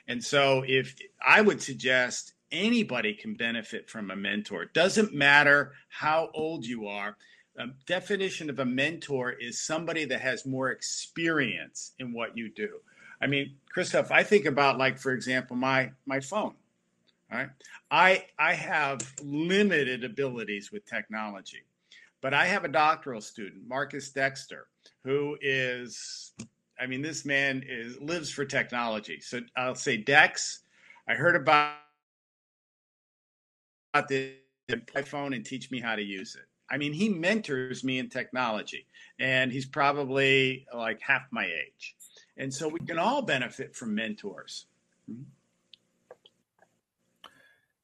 And 0.08 0.24
so, 0.24 0.64
if 0.68 0.96
I 1.26 1.42
would 1.42 1.62
suggest 1.62 2.34
anybody 2.52 3.14
can 3.14 3.34
benefit 3.36 3.90
from 3.90 4.12
a 4.12 4.16
mentor. 4.16 4.64
It 4.64 4.74
doesn't 4.74 5.14
matter 5.14 5.74
how 5.90 6.30
old 6.34 6.66
you 6.66 6.88
are. 6.88 7.18
A 7.58 7.68
definition 7.86 8.50
of 8.50 8.60
a 8.60 8.66
mentor 8.66 9.32
is 9.32 9.60
somebody 9.62 10.06
that 10.06 10.22
has 10.22 10.46
more 10.46 10.72
experience 10.72 11.94
in 12.00 12.14
what 12.14 12.38
you 12.38 12.50
do. 12.50 12.80
I 13.22 13.28
mean, 13.28 13.56
Christoph, 13.70 14.12
I 14.12 14.24
think 14.24 14.46
about 14.46 14.78
like, 14.78 14.98
for 14.98 15.12
example, 15.12 15.56
my 15.56 15.92
my 16.06 16.20
phone. 16.20 16.54
Right? 17.32 17.50
I 17.92 18.26
I 18.40 18.54
have 18.54 19.02
limited 19.22 20.04
abilities 20.04 20.72
with 20.72 20.86
technology, 20.86 21.64
but 22.22 22.34
I 22.34 22.46
have 22.46 22.66
a 22.66 22.70
doctoral 22.70 23.22
student, 23.22 23.68
Marcus 23.68 24.10
Dexter, 24.10 24.68
who 25.04 25.38
is, 25.42 26.32
I 26.80 26.88
mean, 26.88 27.02
this 27.02 27.26
man 27.26 27.64
is 27.68 28.00
lives 28.02 28.32
for 28.32 28.46
technology. 28.46 29.20
So 29.22 29.42
I'll 29.56 29.76
say, 29.76 29.98
Dex, 29.98 30.62
I 31.08 31.14
heard 31.14 31.36
about 31.36 31.76
the 34.08 34.34
iPhone 34.72 35.36
and 35.36 35.46
teach 35.46 35.72
me 35.72 35.80
how 35.80 35.96
to 35.96 36.04
use 36.04 36.36
it. 36.36 36.46
I 36.72 36.78
mean, 36.78 36.94
he 36.94 37.10
mentors 37.10 37.84
me 37.84 38.00
in 38.00 38.10
technology, 38.10 38.86
and 39.20 39.52
he's 39.52 39.66
probably 39.66 40.66
like 40.74 41.00
half 41.02 41.24
my 41.32 41.46
age. 41.46 41.96
And 42.38 42.54
so 42.54 42.68
we 42.68 42.80
can 42.80 43.00
all 43.00 43.22
benefit 43.22 43.76
from 43.76 43.96
mentors. 43.96 44.66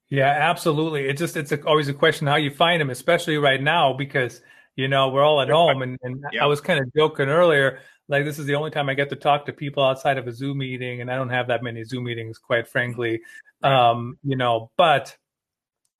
Yeah, 0.09 0.29
absolutely. 0.29 1.07
It's 1.07 1.19
just 1.19 1.35
it's 1.35 1.51
a, 1.51 1.63
always 1.65 1.87
a 1.87 1.93
question 1.93 2.27
how 2.27 2.35
you 2.35 2.51
find 2.51 2.79
them, 2.79 2.89
especially 2.89 3.37
right 3.37 3.61
now 3.61 3.93
because 3.93 4.41
you 4.75 4.87
know 4.87 5.09
we're 5.09 5.23
all 5.23 5.41
at 5.41 5.49
home. 5.49 5.81
And, 5.81 5.97
and 6.03 6.23
yeah. 6.31 6.43
I 6.43 6.47
was 6.47 6.61
kind 6.61 6.79
of 6.79 6.93
joking 6.95 7.27
earlier, 7.27 7.79
like 8.07 8.23
this 8.23 8.37
is 8.37 8.45
the 8.45 8.55
only 8.55 8.71
time 8.71 8.87
I 8.89 8.93
get 8.93 9.09
to 9.09 9.15
talk 9.15 9.45
to 9.45 9.53
people 9.53 9.83
outside 9.83 10.17
of 10.17 10.27
a 10.27 10.31
Zoom 10.31 10.59
meeting, 10.59 11.01
and 11.01 11.09
I 11.11 11.15
don't 11.15 11.29
have 11.29 11.47
that 11.47 11.63
many 11.63 11.83
Zoom 11.83 12.03
meetings, 12.03 12.37
quite 12.37 12.67
frankly. 12.67 13.21
Um, 13.63 14.17
you 14.23 14.35
know, 14.37 14.69
but 14.77 15.15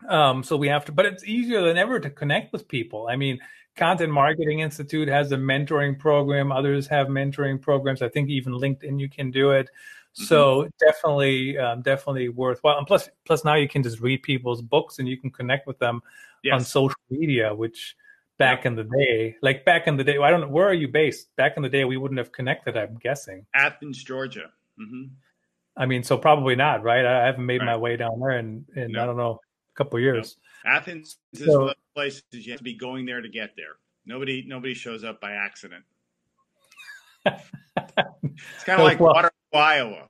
um, 0.08 0.44
so 0.44 0.56
we 0.56 0.68
have 0.68 0.86
to, 0.86 0.92
but 0.92 1.06
it's 1.06 1.24
easier 1.24 1.64
than 1.64 1.78
ever 1.78 2.00
to 2.00 2.10
connect 2.10 2.54
with 2.54 2.68
people. 2.68 3.08
I 3.10 3.16
mean, 3.16 3.40
Content 3.76 4.12
Marketing 4.12 4.60
Institute 4.60 5.08
has 5.08 5.32
a 5.32 5.38
mentoring 5.38 5.98
program. 5.98 6.52
Others 6.52 6.88
have 6.88 7.08
mentoring 7.08 7.60
programs. 7.62 8.02
I 8.02 8.10
think 8.10 8.30
even 8.30 8.54
LinkedIn, 8.54 9.00
you 9.00 9.10
can 9.10 9.32
do 9.32 9.52
it. 9.52 9.70
Mm-hmm. 10.18 10.26
So 10.26 10.70
definitely, 10.80 11.58
um, 11.58 11.82
definitely 11.82 12.30
worthwhile. 12.30 12.78
And 12.78 12.88
plus, 12.88 13.10
plus 13.26 13.44
now 13.44 13.56
you 13.56 13.68
can 13.68 13.84
just 13.84 14.00
read 14.00 14.24
people's 14.24 14.62
books 14.62 15.00
and 15.00 15.08
you 15.08 15.18
can 15.18 15.30
connect 15.30 15.68
with 15.68 15.78
them 15.80 16.02
yes. 16.42 16.54
on 16.54 16.64
social 16.64 17.00
media, 17.10 17.54
which 17.54 17.96
back 18.38 18.64
yeah. 18.64 18.70
in 18.70 18.76
the 18.76 18.84
day, 18.84 19.36
like 19.42 19.66
back 19.66 19.88
in 19.88 19.98
the 19.98 20.04
day, 20.04 20.18
I 20.18 20.30
don't 20.30 20.42
know 20.42 20.48
where 20.48 20.68
are 20.68 20.74
you 20.74 20.88
based. 20.88 21.36
Back 21.36 21.54
in 21.58 21.64
the 21.64 21.70
day, 21.70 21.84
we 21.84 21.98
wouldn't 21.98 22.18
have 22.18 22.32
connected. 22.32 22.78
I'm 22.78 22.96
guessing 22.96 23.46
Athens, 23.54 24.02
Georgia. 24.04 24.52
Mm-hmm. 24.80 25.14
I 25.78 25.86
mean, 25.86 26.04
so 26.04 26.18
probably 26.18 26.56
not, 26.56 26.84
right? 26.84 27.06
I 27.06 27.26
haven't 27.26 27.46
made 27.46 27.60
right. 27.60 27.66
my 27.66 27.78
way 27.78 27.98
down 27.98 28.20
there 28.20 28.40
in, 28.40 28.66
in 28.76 28.94
no. 28.94 29.04
I 29.04 29.06
don't 29.06 29.18
know, 29.18 29.40
a 29.74 29.78
couple 29.78 30.00
years. 30.00 30.38
No. 30.64 30.72
Athens 30.72 31.18
is 31.34 31.46
so, 31.46 31.60
one 31.60 31.70
of 31.70 31.76
the 31.76 32.00
places 32.00 32.24
you 32.32 32.52
have 32.52 32.60
to 32.60 32.64
be 32.64 32.76
going 32.76 33.06
there 33.06 33.22
to 33.22 33.30
get 33.30 33.52
there. 33.58 33.76
Nobody, 34.06 34.46
nobody 34.48 34.74
shows 34.74 35.04
up 35.04 35.20
by 35.20 35.34
accident. 35.34 35.84
it's 37.26 38.64
kind 38.66 38.80
of 38.80 38.86
like 38.86 39.00
well, 39.00 39.14
Water, 39.14 39.32
Iowa. 39.58 40.10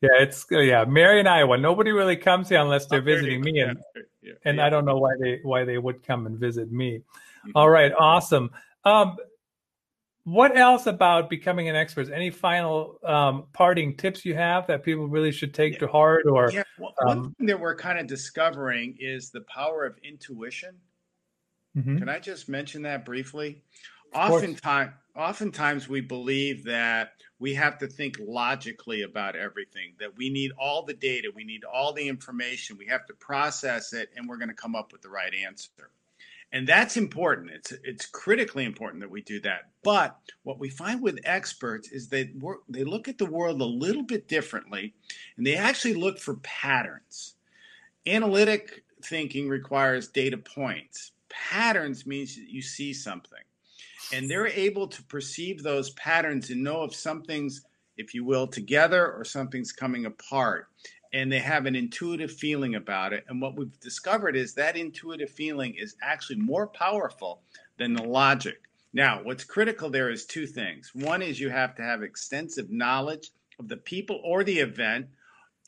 yeah, 0.00 0.10
it's 0.20 0.46
yeah, 0.50 0.84
Marion, 0.84 1.26
Iowa. 1.26 1.58
Nobody 1.58 1.90
really 1.90 2.16
comes 2.16 2.48
here 2.48 2.60
unless 2.60 2.86
they're 2.86 3.02
visiting 3.02 3.40
me, 3.40 3.60
and 3.60 3.78
yeah, 4.22 4.32
and 4.44 4.58
yeah. 4.58 4.66
I 4.66 4.70
don't 4.70 4.84
know 4.84 4.98
why 4.98 5.12
they 5.20 5.40
why 5.42 5.64
they 5.64 5.78
would 5.78 6.02
come 6.06 6.26
and 6.26 6.38
visit 6.38 6.70
me. 6.70 6.98
Mm-hmm. 6.98 7.50
All 7.54 7.68
right, 7.68 7.92
awesome. 7.92 8.50
Um, 8.84 9.16
what 10.24 10.56
else 10.56 10.86
about 10.86 11.28
becoming 11.28 11.68
an 11.68 11.76
expert? 11.76 12.10
Any 12.10 12.30
final 12.30 12.98
um, 13.04 13.44
parting 13.52 13.94
tips 13.94 14.24
you 14.24 14.34
have 14.34 14.66
that 14.68 14.82
people 14.82 15.06
really 15.06 15.30
should 15.30 15.52
take 15.52 15.74
yeah. 15.74 15.80
to 15.80 15.88
heart? 15.88 16.24
Or 16.26 16.50
yeah, 16.50 16.62
well, 16.78 16.94
um, 17.02 17.06
one 17.06 17.34
thing 17.34 17.46
that 17.46 17.60
we're 17.60 17.76
kind 17.76 17.98
of 17.98 18.06
discovering 18.06 18.96
is 18.98 19.30
the 19.30 19.42
power 19.42 19.84
of 19.84 19.98
intuition. 20.02 20.76
Mm-hmm. 21.76 21.98
Can 21.98 22.08
I 22.08 22.18
just 22.20 22.48
mention 22.48 22.82
that 22.82 23.04
briefly? 23.04 23.62
Oftentimes, 24.14 24.92
oftentimes 25.14 25.88
we 25.88 26.00
believe 26.00 26.64
that 26.64 27.12
we 27.38 27.54
have 27.54 27.78
to 27.78 27.86
think 27.86 28.16
logically 28.20 29.02
about 29.02 29.36
everything. 29.36 29.94
That 29.98 30.16
we 30.16 30.30
need 30.30 30.52
all 30.58 30.84
the 30.84 30.94
data, 30.94 31.30
we 31.34 31.44
need 31.44 31.64
all 31.64 31.92
the 31.92 32.08
information, 32.08 32.78
we 32.78 32.86
have 32.86 33.06
to 33.06 33.14
process 33.14 33.92
it, 33.92 34.10
and 34.16 34.28
we're 34.28 34.38
going 34.38 34.48
to 34.48 34.54
come 34.54 34.76
up 34.76 34.92
with 34.92 35.02
the 35.02 35.10
right 35.10 35.32
answer. 35.34 35.90
And 36.52 36.68
that's 36.68 36.96
important. 36.96 37.50
It's 37.50 37.72
it's 37.82 38.06
critically 38.06 38.64
important 38.64 39.00
that 39.00 39.10
we 39.10 39.22
do 39.22 39.40
that. 39.40 39.70
But 39.82 40.16
what 40.44 40.60
we 40.60 40.68
find 40.68 41.02
with 41.02 41.18
experts 41.24 41.88
is 41.90 42.08
they 42.08 42.30
work, 42.38 42.60
they 42.68 42.84
look 42.84 43.08
at 43.08 43.18
the 43.18 43.26
world 43.26 43.60
a 43.60 43.64
little 43.64 44.04
bit 44.04 44.28
differently 44.28 44.94
and 45.36 45.44
they 45.44 45.56
actually 45.56 45.94
look 45.94 46.20
for 46.20 46.34
patterns. 46.36 47.34
Analytic 48.06 48.84
thinking 49.02 49.48
requires 49.48 50.06
data 50.06 50.38
points. 50.38 51.10
Patterns 51.28 52.06
means 52.06 52.36
that 52.36 52.48
you 52.48 52.62
see 52.62 52.92
something 52.92 53.42
and 54.12 54.30
they're 54.30 54.46
able 54.46 54.86
to 54.88 55.02
perceive 55.04 55.62
those 55.62 55.90
patterns 55.90 56.50
and 56.50 56.62
know 56.62 56.84
if 56.84 56.94
something's 56.94 57.62
if 57.96 58.12
you 58.12 58.24
will 58.24 58.46
together 58.46 59.12
or 59.12 59.24
something's 59.24 59.72
coming 59.72 60.06
apart 60.06 60.68
and 61.12 61.30
they 61.30 61.38
have 61.38 61.64
an 61.64 61.76
intuitive 61.76 62.32
feeling 62.32 62.74
about 62.74 63.12
it. 63.12 63.24
And 63.28 63.40
what 63.40 63.56
we've 63.56 63.78
discovered 63.78 64.34
is 64.34 64.52
that 64.54 64.76
intuitive 64.76 65.30
feeling 65.30 65.74
is 65.78 65.94
actually 66.02 66.40
more 66.40 66.66
powerful 66.66 67.42
than 67.78 67.94
the 67.94 68.02
logic. 68.02 68.60
Now, 68.92 69.20
what's 69.22 69.44
critical 69.44 69.88
there 69.88 70.10
is 70.10 70.26
two 70.26 70.46
things. 70.46 70.90
One 70.92 71.22
is 71.22 71.38
you 71.38 71.50
have 71.50 71.76
to 71.76 71.82
have 71.82 72.02
extensive 72.02 72.68
knowledge 72.70 73.30
of 73.60 73.68
the 73.68 73.76
people 73.76 74.20
or 74.24 74.42
the 74.42 74.58
event, 74.58 75.06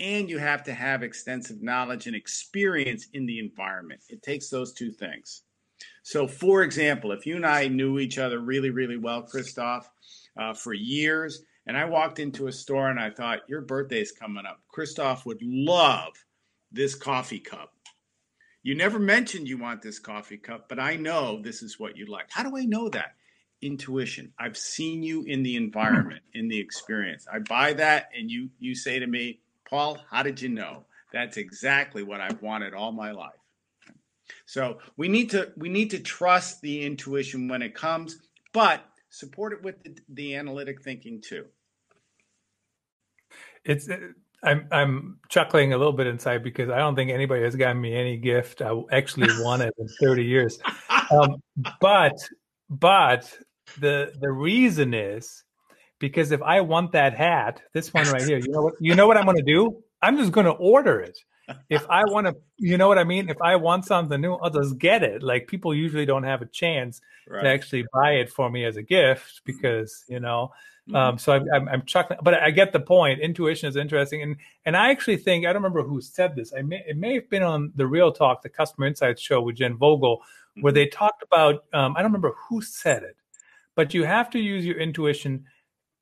and 0.00 0.28
you 0.28 0.38
have 0.38 0.64
to 0.64 0.74
have 0.74 1.04
extensive 1.04 1.62
knowledge 1.62 2.08
and 2.08 2.16
experience 2.16 3.06
in 3.12 3.24
the 3.24 3.38
environment. 3.38 4.00
It 4.08 4.22
takes 4.22 4.48
those 4.48 4.72
two 4.72 4.90
things. 4.90 5.42
So, 6.02 6.26
for 6.26 6.62
example, 6.62 7.12
if 7.12 7.26
you 7.26 7.36
and 7.36 7.46
I 7.46 7.68
knew 7.68 7.98
each 7.98 8.18
other 8.18 8.38
really, 8.38 8.70
really 8.70 8.96
well, 8.96 9.22
Christoph, 9.22 9.90
uh, 10.36 10.54
for 10.54 10.72
years, 10.72 11.42
and 11.66 11.76
I 11.76 11.84
walked 11.84 12.18
into 12.18 12.46
a 12.46 12.52
store 12.52 12.90
and 12.90 13.00
I 13.00 13.10
thought, 13.10 13.48
Your 13.48 13.60
birthday's 13.60 14.12
coming 14.12 14.46
up. 14.46 14.60
Christoph 14.68 15.26
would 15.26 15.42
love 15.42 16.12
this 16.70 16.94
coffee 16.94 17.40
cup. 17.40 17.72
You 18.62 18.74
never 18.74 18.98
mentioned 18.98 19.48
you 19.48 19.58
want 19.58 19.82
this 19.82 19.98
coffee 19.98 20.38
cup, 20.38 20.68
but 20.68 20.80
I 20.80 20.96
know 20.96 21.40
this 21.40 21.62
is 21.62 21.78
what 21.78 21.96
you 21.96 22.06
like. 22.06 22.26
How 22.30 22.42
do 22.42 22.56
I 22.56 22.64
know 22.64 22.88
that? 22.88 23.14
Intuition. 23.62 24.32
I've 24.38 24.56
seen 24.56 25.02
you 25.02 25.22
in 25.22 25.42
the 25.42 25.56
environment, 25.56 26.22
in 26.34 26.48
the 26.48 26.58
experience. 26.58 27.26
I 27.32 27.38
buy 27.38 27.72
that 27.74 28.08
and 28.16 28.30
you 28.30 28.50
you 28.58 28.74
say 28.74 28.98
to 28.98 29.06
me, 29.06 29.40
Paul, 29.68 29.98
how 30.10 30.22
did 30.22 30.40
you 30.40 30.48
know? 30.48 30.84
That's 31.12 31.36
exactly 31.36 32.02
what 32.02 32.20
I've 32.20 32.42
wanted 32.42 32.74
all 32.74 32.92
my 32.92 33.12
life. 33.12 33.38
So 34.46 34.78
we 34.96 35.08
need 35.08 35.30
to 35.30 35.52
we 35.56 35.68
need 35.68 35.90
to 35.90 35.98
trust 35.98 36.60
the 36.62 36.84
intuition 36.84 37.48
when 37.48 37.62
it 37.62 37.74
comes, 37.74 38.16
but 38.52 38.84
support 39.10 39.52
it 39.52 39.62
with 39.62 39.82
the, 39.82 39.96
the 40.08 40.36
analytic 40.36 40.82
thinking 40.82 41.20
too 41.20 41.46
it's 43.66 43.88
I'm 44.42 44.68
I'm 44.70 45.18
chuckling 45.28 45.72
a 45.72 45.78
little 45.78 45.92
bit 45.92 46.06
inside 46.06 46.42
because 46.42 46.70
I 46.70 46.78
don't 46.78 46.94
think 46.94 47.10
anybody 47.10 47.42
has 47.42 47.56
gotten 47.56 47.80
me 47.80 47.94
any 47.94 48.16
gift 48.16 48.62
I 48.62 48.72
actually 48.92 49.28
wanted 49.42 49.72
in 49.78 49.88
30 50.00 50.24
years. 50.24 50.58
Um, 51.10 51.42
but 51.80 52.16
but 52.70 53.36
the 53.80 54.12
the 54.20 54.30
reason 54.30 54.94
is 54.94 55.42
because 55.98 56.30
if 56.30 56.42
I 56.42 56.60
want 56.60 56.92
that 56.92 57.14
hat, 57.14 57.62
this 57.72 57.92
one 57.92 58.06
right 58.08 58.22
here, 58.22 58.38
you 58.38 58.50
know 58.50 58.62
what 58.62 58.74
you 58.80 58.94
know 58.94 59.06
what 59.06 59.16
I'm 59.16 59.24
going 59.24 59.36
to 59.36 59.42
do? 59.42 59.82
I'm 60.00 60.16
just 60.16 60.32
going 60.32 60.46
to 60.46 60.52
order 60.52 61.00
it. 61.00 61.18
If 61.68 61.86
I 61.88 62.04
want 62.04 62.26
to, 62.26 62.36
you 62.56 62.76
know 62.76 62.88
what 62.88 62.98
I 62.98 63.04
mean? 63.04 63.28
If 63.28 63.40
I 63.40 63.56
want 63.56 63.84
something 63.84 64.20
new, 64.20 64.34
I'll 64.34 64.50
just 64.50 64.78
get 64.78 65.02
it. 65.02 65.22
Like 65.22 65.46
people 65.46 65.74
usually 65.74 66.06
don't 66.06 66.24
have 66.24 66.42
a 66.42 66.46
chance 66.46 67.00
right. 67.28 67.42
to 67.42 67.48
actually 67.48 67.84
buy 67.92 68.12
it 68.12 68.30
for 68.30 68.50
me 68.50 68.64
as 68.64 68.76
a 68.76 68.82
gift 68.82 69.42
because, 69.44 70.04
you 70.08 70.20
know, 70.20 70.52
Mm-hmm. 70.88 70.96
Um, 70.96 71.18
so 71.18 71.32
I'm, 71.32 71.46
I'm, 71.52 71.68
I'm 71.68 71.82
chuckling, 71.82 72.20
but 72.22 72.34
I 72.34 72.50
get 72.50 72.72
the 72.72 72.78
point. 72.78 73.20
Intuition 73.20 73.68
is 73.68 73.74
interesting, 73.74 74.22
and 74.22 74.36
and 74.66 74.76
I 74.76 74.90
actually 74.90 75.16
think 75.16 75.44
I 75.44 75.52
don't 75.52 75.62
remember 75.62 75.82
who 75.82 76.00
said 76.00 76.36
this. 76.36 76.52
I 76.56 76.62
may 76.62 76.84
it 76.86 76.96
may 76.96 77.14
have 77.14 77.28
been 77.28 77.42
on 77.42 77.72
the 77.74 77.86
Real 77.86 78.12
Talk, 78.12 78.42
the 78.42 78.48
Customer 78.48 78.86
Insights 78.86 79.20
show 79.20 79.42
with 79.42 79.56
Jen 79.56 79.76
Vogel, 79.76 80.18
mm-hmm. 80.18 80.60
where 80.60 80.72
they 80.72 80.86
talked 80.86 81.24
about. 81.24 81.64
Um, 81.72 81.96
I 81.96 82.02
don't 82.02 82.12
remember 82.12 82.34
who 82.48 82.62
said 82.62 83.02
it, 83.02 83.16
but 83.74 83.94
you 83.94 84.04
have 84.04 84.30
to 84.30 84.38
use 84.38 84.64
your 84.64 84.78
intuition, 84.78 85.46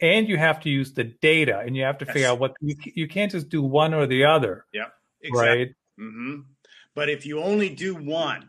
and 0.02 0.28
you 0.28 0.36
have 0.36 0.60
to 0.60 0.68
use 0.68 0.92
the 0.92 1.04
data, 1.04 1.60
and 1.60 1.74
you 1.74 1.82
have 1.84 1.96
to 1.98 2.04
yes. 2.04 2.12
figure 2.12 2.28
out 2.28 2.38
what 2.38 2.52
you 2.60 2.76
you 2.94 3.08
can't 3.08 3.32
just 3.32 3.48
do 3.48 3.62
one 3.62 3.94
or 3.94 4.06
the 4.06 4.26
other. 4.26 4.66
Yeah, 4.74 4.88
exactly. 5.24 5.58
Right. 5.58 5.74
Mm-hmm. 5.98 6.40
But 6.94 7.08
if 7.08 7.26
you 7.26 7.40
only 7.40 7.68
do 7.68 7.94
one, 7.94 8.48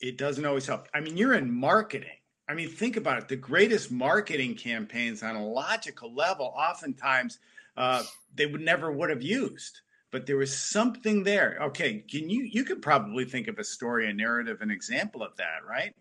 it 0.00 0.18
doesn't 0.18 0.44
always 0.44 0.66
help. 0.66 0.88
I 0.92 1.00
mean, 1.00 1.16
you're 1.16 1.34
in 1.34 1.50
marketing 1.50 2.10
I 2.48 2.54
mean, 2.54 2.68
think 2.68 2.96
about 2.96 3.18
it. 3.18 3.28
The 3.28 3.36
greatest 3.36 3.90
marketing 3.90 4.54
campaigns 4.54 5.22
on 5.22 5.34
a 5.34 5.44
logical 5.44 6.14
level, 6.14 6.54
oftentimes 6.56 7.38
uh, 7.76 8.02
they 8.34 8.46
would 8.46 8.60
never 8.60 8.92
would 8.92 9.10
have 9.10 9.22
used, 9.22 9.80
but 10.12 10.26
there 10.26 10.36
was 10.36 10.56
something 10.56 11.24
there. 11.24 11.58
Okay, 11.60 12.04
can 12.08 12.30
you 12.30 12.44
you 12.44 12.64
could 12.64 12.82
probably 12.82 13.24
think 13.24 13.48
of 13.48 13.58
a 13.58 13.64
story, 13.64 14.08
a 14.08 14.12
narrative, 14.12 14.60
an 14.60 14.70
example 14.70 15.22
of 15.22 15.36
that, 15.36 15.64
right? 15.68 15.92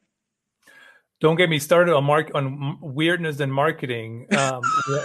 Don't 1.21 1.37
get 1.37 1.49
me 1.49 1.59
started 1.59 1.95
on 1.95 2.03
mark 2.03 2.31
on 2.35 2.77
weirdness 2.81 3.39
and 3.39 3.53
marketing. 3.53 4.27
Um, 4.37 4.61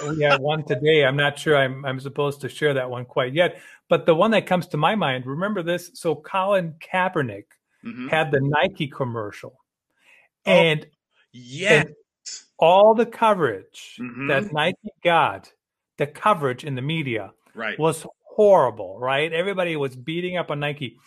we 0.09 0.23
have 0.23 0.41
one 0.41 0.65
today. 0.65 1.05
I'm 1.05 1.17
not 1.17 1.39
sure 1.39 1.57
I'm 1.57 1.85
I'm 1.85 2.01
supposed 2.01 2.41
to 2.41 2.49
share 2.49 2.75
that 2.75 2.91
one 2.91 3.05
quite 3.05 3.33
yet, 3.33 3.61
but 3.89 4.07
the 4.07 4.15
one 4.15 4.33
that 4.33 4.47
comes 4.47 4.67
to 4.69 4.77
my 4.77 4.95
mind. 4.95 5.27
Remember 5.27 5.63
this? 5.63 5.91
So 5.95 6.17
Colin 6.17 6.75
Kaepernick 6.81 7.45
mm-hmm. 7.85 8.09
had 8.09 8.31
the 8.33 8.41
Nike 8.41 8.89
commercial, 8.89 9.55
oh, 10.47 10.51
and 10.51 10.87
yes, 11.33 11.87
and 11.87 11.95
all 12.59 12.95
the 12.95 13.07
coverage 13.07 13.97
mm-hmm. 14.01 14.29
that 14.29 14.53
Nike 14.53 14.91
got, 15.05 15.53
the 15.97 16.07
coverage 16.07 16.65
in 16.65 16.75
the 16.75 16.83
media, 16.83 17.33
right, 17.55 17.79
was 17.79 18.05
horrible. 18.23 18.99
Right, 18.99 19.33
everybody 19.33 19.77
was 19.77 19.95
beating 19.95 20.37
up 20.37 20.51
on 20.51 20.61
Nike. 20.61 20.99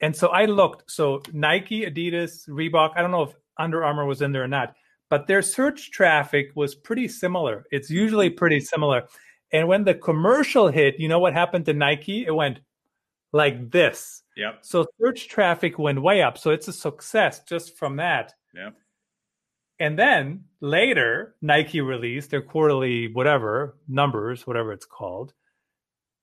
And 0.00 0.16
so 0.16 0.28
I 0.28 0.46
looked. 0.46 0.90
So 0.90 1.22
Nike, 1.32 1.82
Adidas, 1.82 2.48
Reebok. 2.48 2.94
I 2.96 3.02
don't 3.02 3.12
know 3.12 3.22
if 3.22 3.34
under 3.58 3.84
Armour 3.84 4.06
was 4.06 4.22
in 4.22 4.32
there 4.32 4.44
or 4.44 4.48
not, 4.48 4.74
but 5.10 5.26
their 5.26 5.42
search 5.42 5.90
traffic 5.90 6.48
was 6.54 6.74
pretty 6.74 7.08
similar. 7.08 7.64
It's 7.70 7.90
usually 7.90 8.30
pretty 8.30 8.60
similar. 8.60 9.04
And 9.52 9.68
when 9.68 9.84
the 9.84 9.94
commercial 9.94 10.68
hit, 10.68 10.98
you 10.98 11.08
know 11.08 11.18
what 11.18 11.34
happened 11.34 11.66
to 11.66 11.74
Nike? 11.74 12.24
It 12.26 12.34
went 12.34 12.60
like 13.32 13.70
this. 13.70 14.22
Yep. 14.36 14.60
So 14.62 14.86
search 15.00 15.28
traffic 15.28 15.78
went 15.78 16.00
way 16.02 16.22
up. 16.22 16.38
So 16.38 16.50
it's 16.50 16.68
a 16.68 16.72
success 16.72 17.42
just 17.44 17.76
from 17.76 17.96
that. 17.96 18.32
Yep. 18.54 18.74
And 19.78 19.98
then 19.98 20.44
later, 20.60 21.34
Nike 21.42 21.80
released 21.80 22.30
their 22.30 22.42
quarterly 22.42 23.12
whatever 23.12 23.76
numbers, 23.88 24.46
whatever 24.46 24.72
it's 24.72 24.86
called, 24.86 25.32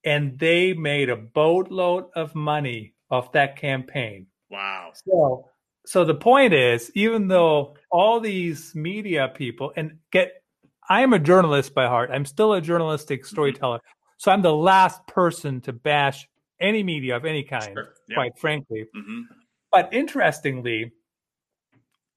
and 0.02 0.38
they 0.38 0.72
made 0.72 1.10
a 1.10 1.16
boatload 1.16 2.06
of 2.16 2.34
money 2.34 2.94
off 3.10 3.32
that 3.32 3.56
campaign. 3.56 4.26
Wow. 4.50 4.92
So 4.94 5.49
so 5.86 6.04
the 6.04 6.14
point 6.14 6.52
is, 6.52 6.90
even 6.94 7.28
though 7.28 7.76
all 7.90 8.20
these 8.20 8.74
media 8.74 9.30
people 9.34 9.72
and 9.76 9.98
get, 10.12 10.42
I 10.88 11.02
am 11.02 11.12
a 11.12 11.18
journalist 11.18 11.74
by 11.74 11.86
heart. 11.86 12.10
I'm 12.12 12.24
still 12.24 12.52
a 12.52 12.60
journalistic 12.60 13.22
mm-hmm. 13.22 13.28
storyteller. 13.28 13.78
Mm-hmm. 13.78 14.14
So 14.18 14.30
I'm 14.30 14.42
the 14.42 14.54
last 14.54 15.06
person 15.06 15.60
to 15.62 15.72
bash 15.72 16.28
any 16.60 16.82
media 16.82 17.16
of 17.16 17.24
any 17.24 17.42
kind, 17.42 17.72
sure. 17.72 17.94
yep. 18.08 18.16
quite 18.16 18.38
frankly. 18.38 18.84
Mm-hmm. 18.94 19.20
But 19.72 19.94
interestingly, 19.94 20.92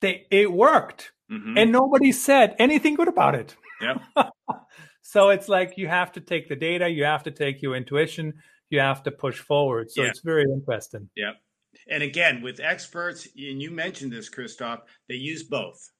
they 0.02 0.26
it 0.30 0.52
worked, 0.52 1.14
mm-hmm. 1.32 1.58
and 1.58 1.72
nobody 1.72 2.12
said 2.12 2.56
anything 2.60 2.96
good 2.96 3.08
about 3.08 3.36
it. 3.36 3.56
Yeah. 3.82 4.00
so 5.02 5.30
it's 5.30 5.48
like 5.48 5.78
you 5.78 5.88
have 5.88 6.12
to 6.14 6.20
take 6.20 6.50
the 6.50 6.56
data, 6.56 6.90
you 6.90 7.06
have 7.06 7.24
to 7.24 7.32
take 7.32 7.62
your 7.62 7.76
intuition, 7.76 8.34
you 8.70 8.80
have 8.80 9.04
to 9.04 9.12
push 9.12 9.40
forward. 9.40 9.92
So 9.92 10.02
yeah. 10.04 10.10
it's 10.10 10.20
very 10.20 10.44
interesting. 10.44 11.10
Yeah. 11.16 11.34
And 11.90 12.04
again, 12.04 12.42
with 12.42 12.60
experts, 12.60 13.28
and 13.38 13.62
you 13.62 13.72
mentioned 13.72 14.12
this, 14.12 14.30
Christoph, 14.30 14.82
they 15.08 15.16
use 15.16 15.44
both. 15.44 15.92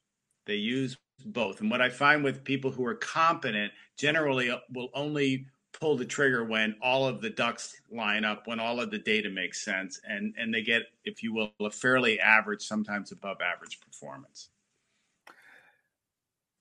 They 0.46 0.56
use 0.56 0.98
both. 1.26 1.62
And 1.62 1.72
what 1.72 1.82
I 1.82 1.90
find 1.90 2.24
with 2.24 2.44
people 2.44 2.72
who 2.72 2.86
are 2.86 2.96
competent 2.96 3.72
generally 3.98 4.50
uh, 4.50 4.58
will 4.74 4.90
only 4.94 5.48
pull 5.74 5.98
the 5.98 6.06
trigger 6.06 6.46
when 6.46 6.76
all 6.82 7.08
of 7.08 7.22
the 7.22 7.30
ducks 7.30 7.76
line 7.92 8.24
up, 8.24 8.48
when 8.48 8.60
all 8.60 8.80
of 8.80 8.92
the 8.92 9.00
data 9.00 9.30
makes 9.30 9.64
sense, 9.64 10.00
and 10.08 10.34
and 10.38 10.54
they 10.54 10.62
get, 10.62 10.84
if 11.04 11.24
you 11.24 11.34
will, 11.34 11.52
a 11.60 11.70
fairly 11.70 12.20
average, 12.20 12.62
sometimes 12.62 13.12
above 13.12 13.38
average 13.42 13.80
performance. 13.82 14.50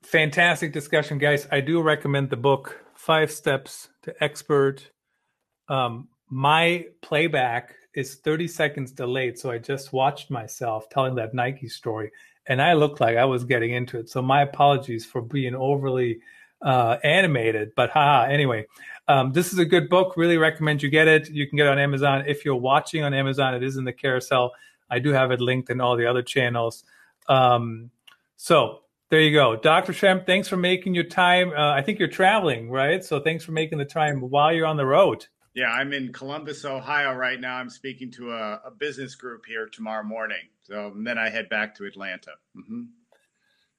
Fantastic 0.03 0.73
discussion, 0.73 1.19
guys. 1.19 1.47
I 1.53 1.61
do 1.61 1.81
recommend 1.81 2.31
the 2.31 2.37
book 2.37 2.85
Five 2.95 3.31
Steps 3.31 3.89
to 4.03 4.15
Expert. 4.23 4.91
Um, 5.69 6.09
my 6.29 6.87
playback 7.03 7.75
is 7.95 8.17
30 8.17 8.49
seconds 8.49 8.93
delayed. 8.93 9.39
So 9.39 9.51
I 9.51 9.59
just 9.59 9.93
watched 9.93 10.31
myself 10.31 10.89
telling 10.89 11.15
that 11.17 11.35
Nike 11.35 11.69
story 11.69 12.11
and 12.47 12.61
I 12.61 12.73
looked 12.73 13.01
like 13.01 13.17
I 13.17 13.25
was 13.25 13.45
getting 13.45 13.73
into 13.73 13.99
it. 13.99 14.09
So 14.09 14.23
my 14.23 14.43
apologies 14.43 15.07
for 15.07 15.23
being 15.23 15.55
overly 15.55 16.21
uh, 16.63 16.99
animated, 17.03 17.73
but 17.77 17.91
haha. 17.91 18.25
Anyway, 18.31 18.67
um, 19.09 19.33
this 19.33 19.53
is 19.53 19.59
a 19.59 19.65
good 19.65 19.89
book. 19.89 20.17
Really 20.17 20.39
recommend 20.39 20.83
you 20.83 20.91
get 20.91 21.09
it. 21.09 21.29
You 21.31 21.47
can 21.47 21.57
get 21.57 21.67
it 21.67 21.71
on 21.71 21.79
Amazon. 21.79 22.25
If 22.27 22.45
you're 22.45 22.57
watching 22.57 23.05
on 23.05 23.15
Amazon, 23.15 23.55
it 23.55 23.63
is 23.63 23.77
in 23.77 23.85
the 23.85 23.93
carousel. 23.93 24.53
I 24.91 24.99
do 24.99 25.11
have 25.11 25.31
it 25.31 25.41
linked 25.41 25.71
in 25.71 25.81
all 25.81 25.97
the 25.97 26.07
other 26.07 26.23
channels. 26.23 26.85
Um, 27.29 27.91
so 28.37 28.81
there 29.11 29.21
you 29.21 29.33
go. 29.33 29.57
Dr. 29.57 29.93
Schempp, 29.93 30.27
thanks 30.27 30.49
for 30.49 30.57
making 30.57 30.95
your 30.95 31.05
time. 31.05 31.51
Uh, 31.51 31.73
I 31.73 31.83
think 31.83 31.99
you're 31.99 32.09
traveling, 32.09 32.71
right? 32.71 33.05
So 33.05 33.21
thanks 33.21 33.45
for 33.45 33.53
making 33.53 33.79
the 33.79 33.85
time 33.85 34.21
while 34.21 34.53
you're 34.53 34.67
on 34.67 34.77
the 34.77 34.87
road. 34.87 35.27
Yeah, 35.55 35.71
I'm 35.71 35.93
in 35.93 36.13
Columbus, 36.13 36.65
Ohio 36.65 37.13
right 37.13 37.39
now. 37.39 37.57
I'm 37.57 37.69
speaking 37.69 38.11
to 38.13 38.33
a, 38.33 38.61
a 38.67 38.71
business 38.71 39.15
group 39.15 39.45
here 39.47 39.69
tomorrow 39.69 40.03
morning. 40.03 40.49
So 40.63 40.93
then 40.97 41.19
I 41.19 41.29
head 41.29 41.49
back 41.51 41.75
to 41.77 41.85
Atlanta. 41.85 42.33
Mm-hmm. 42.57 42.83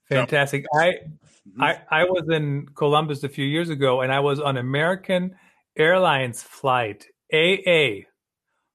Fantastic. 0.07 0.65
So, 0.71 0.79
I, 0.79 0.85
mm-hmm. 0.85 1.63
I 1.63 1.81
I 1.89 2.03
was 2.03 2.29
in 2.29 2.67
Columbus 2.75 3.23
a 3.23 3.29
few 3.29 3.45
years 3.45 3.69
ago, 3.69 4.01
and 4.01 4.11
I 4.11 4.19
was 4.19 4.39
on 4.39 4.57
American 4.57 5.35
Airlines 5.77 6.43
flight 6.43 7.07
AA 7.33 8.05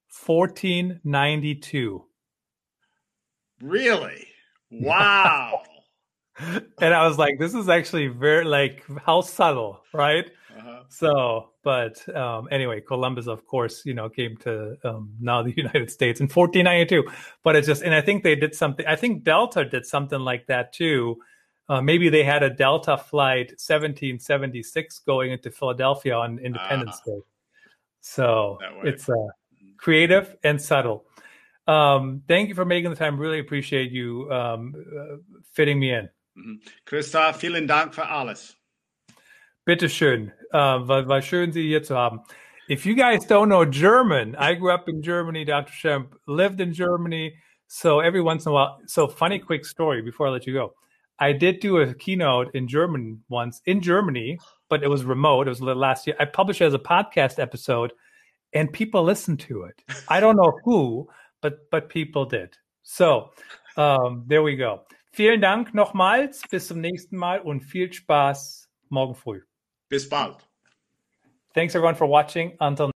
fourteen 0.09 1.01
ninety 1.05 1.55
two. 1.55 2.05
Really? 3.61 4.27
Wow. 4.71 5.63
and 6.39 6.95
I 6.95 7.07
was 7.07 7.19
like, 7.19 7.39
this 7.39 7.55
is 7.55 7.69
actually 7.69 8.09
very 8.09 8.45
like 8.45 8.85
how 9.05 9.21
subtle, 9.21 9.83
right? 9.93 10.31
So, 10.89 11.51
but 11.63 12.09
um, 12.15 12.49
anyway, 12.51 12.81
Columbus, 12.81 13.27
of 13.27 13.47
course, 13.47 13.83
you 13.85 13.95
know, 13.95 14.09
came 14.09 14.37
to 14.39 14.77
um, 14.85 15.13
now 15.21 15.43
the 15.43 15.53
United 15.57 15.91
States 15.91 16.21
in 16.21 16.25
1492. 16.25 17.05
But 17.43 17.57
it's 17.57 17.67
just, 17.67 17.83
and 17.83 17.95
I 17.95 18.01
think 18.01 18.23
they 18.23 18.35
did 18.35 18.55
something. 18.55 18.87
I 18.87 18.97
think 18.97 19.25
Delta 19.25 19.65
did 19.65 19.87
something 19.87 20.21
like 20.21 20.47
that 20.47 20.73
too. 20.73 21.19
Uh, 21.69 21.83
maybe 21.83 22.09
they 22.09 22.25
had 22.25 22.43
a 22.43 22.49
Delta 22.49 22.97
flight 22.97 23.51
1776 23.51 25.01
going 25.01 25.33
into 25.33 25.51
Philadelphia 25.51 26.15
on 26.15 26.39
Independence 26.39 27.01
uh, 27.07 27.11
Day. 27.11 27.21
So 28.01 28.59
it's 28.85 29.09
uh, 29.09 29.15
creative 29.77 30.35
and 30.43 30.61
subtle. 30.61 31.05
Um, 31.67 32.23
thank 32.27 32.49
you 32.49 32.55
for 32.55 32.65
making 32.65 32.89
the 32.89 32.97
time. 32.97 33.19
Really 33.19 33.39
appreciate 33.39 33.91
you 33.93 34.33
um, 34.33 34.75
uh, 34.75 35.17
fitting 35.53 35.79
me 35.79 35.93
in. 35.93 36.09
Mm-hmm. 36.39 36.55
Christoph, 36.87 37.41
vielen 37.41 37.67
Dank 37.67 37.95
für 37.95 38.09
alles. 38.09 38.58
Bitteschön. 39.69 40.33
Uh, 40.51 40.89
war, 40.89 41.07
war 41.09 41.21
schön, 41.21 41.53
Sie 41.53 41.67
hier 41.69 41.83
zu 41.83 41.95
haben. 41.95 42.21
If 42.71 42.87
you 42.87 42.95
guys 42.95 43.27
don't 43.27 43.51
know 43.51 43.67
German, 43.67 44.35
I 44.35 44.55
grew 44.55 44.73
up 44.73 44.89
in 44.89 45.03
Germany, 45.03 45.45
Dr. 45.45 45.75
Schempp, 45.75 46.15
lived 46.27 46.63
in 46.63 46.73
Germany. 46.73 47.35
So 47.67 48.01
every 48.01 48.23
once 48.23 48.47
in 48.47 48.53
a 48.53 48.55
while, 48.55 48.79
so 48.87 49.07
funny 49.07 49.39
quick 49.39 49.67
story 49.67 50.01
before 50.01 50.29
I 50.29 50.31
let 50.31 50.47
you 50.47 50.55
go. 50.55 50.73
I 51.19 51.35
did 51.35 51.61
do 51.61 51.77
a 51.77 51.93
keynote 51.93 52.55
in 52.55 52.67
German 52.67 53.23
once 53.29 53.61
in 53.67 53.83
Germany, 53.83 54.39
but 54.71 54.83
it 54.83 54.89
was 54.89 55.05
remote. 55.05 55.49
It 55.49 55.51
was 55.51 55.61
last 55.61 56.07
year. 56.07 56.17
I 56.19 56.25
published 56.25 56.63
it 56.63 56.65
as 56.65 56.73
a 56.73 56.79
podcast 56.79 57.39
episode 57.39 57.93
and 58.55 58.73
people 58.73 59.03
listened 59.05 59.41
to 59.41 59.65
it. 59.65 59.83
I 60.09 60.19
don't 60.21 60.37
know 60.37 60.59
who, 60.65 61.09
but 61.43 61.71
but 61.71 61.91
people 61.91 62.25
did. 62.25 62.57
So 62.85 63.33
um, 63.77 64.25
there 64.29 64.43
we 64.43 64.57
go. 64.57 64.87
Vielen 65.13 65.43
Dank 65.43 65.75
nochmals. 65.75 66.41
Bis 66.51 66.69
zum 66.69 66.81
nächsten 66.81 67.19
Mal 67.19 67.41
und 67.41 67.61
viel 67.61 67.93
Spaß 67.93 68.67
morgen 68.89 69.15
früh. 69.15 69.43
Bis 69.89 70.07
bald. 70.07 70.43
Thanks 71.55 71.75
everyone 71.75 71.95
for 71.95 72.07
watching. 72.07 72.57
Until 72.61 72.91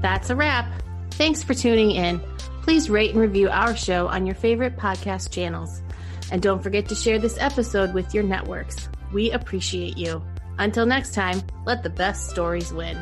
That's 0.00 0.30
a 0.30 0.36
wrap. 0.36 0.70
Thanks 1.12 1.42
for 1.42 1.54
tuning 1.54 1.90
in. 1.90 2.20
Please 2.62 2.90
rate 2.90 3.12
and 3.12 3.20
review 3.20 3.48
our 3.48 3.76
show 3.76 4.08
on 4.08 4.26
your 4.26 4.34
favorite 4.34 4.76
podcast 4.76 5.30
channels. 5.30 5.82
And 6.30 6.42
don't 6.42 6.62
forget 6.62 6.88
to 6.88 6.94
share 6.94 7.18
this 7.18 7.38
episode 7.38 7.94
with 7.94 8.12
your 8.12 8.24
networks. 8.24 8.88
We 9.12 9.30
appreciate 9.30 9.96
you. 9.96 10.22
Until 10.58 10.84
next 10.84 11.14
time, 11.14 11.42
let 11.64 11.82
the 11.82 11.90
best 11.90 12.28
stories 12.30 12.72
win. 12.72 12.96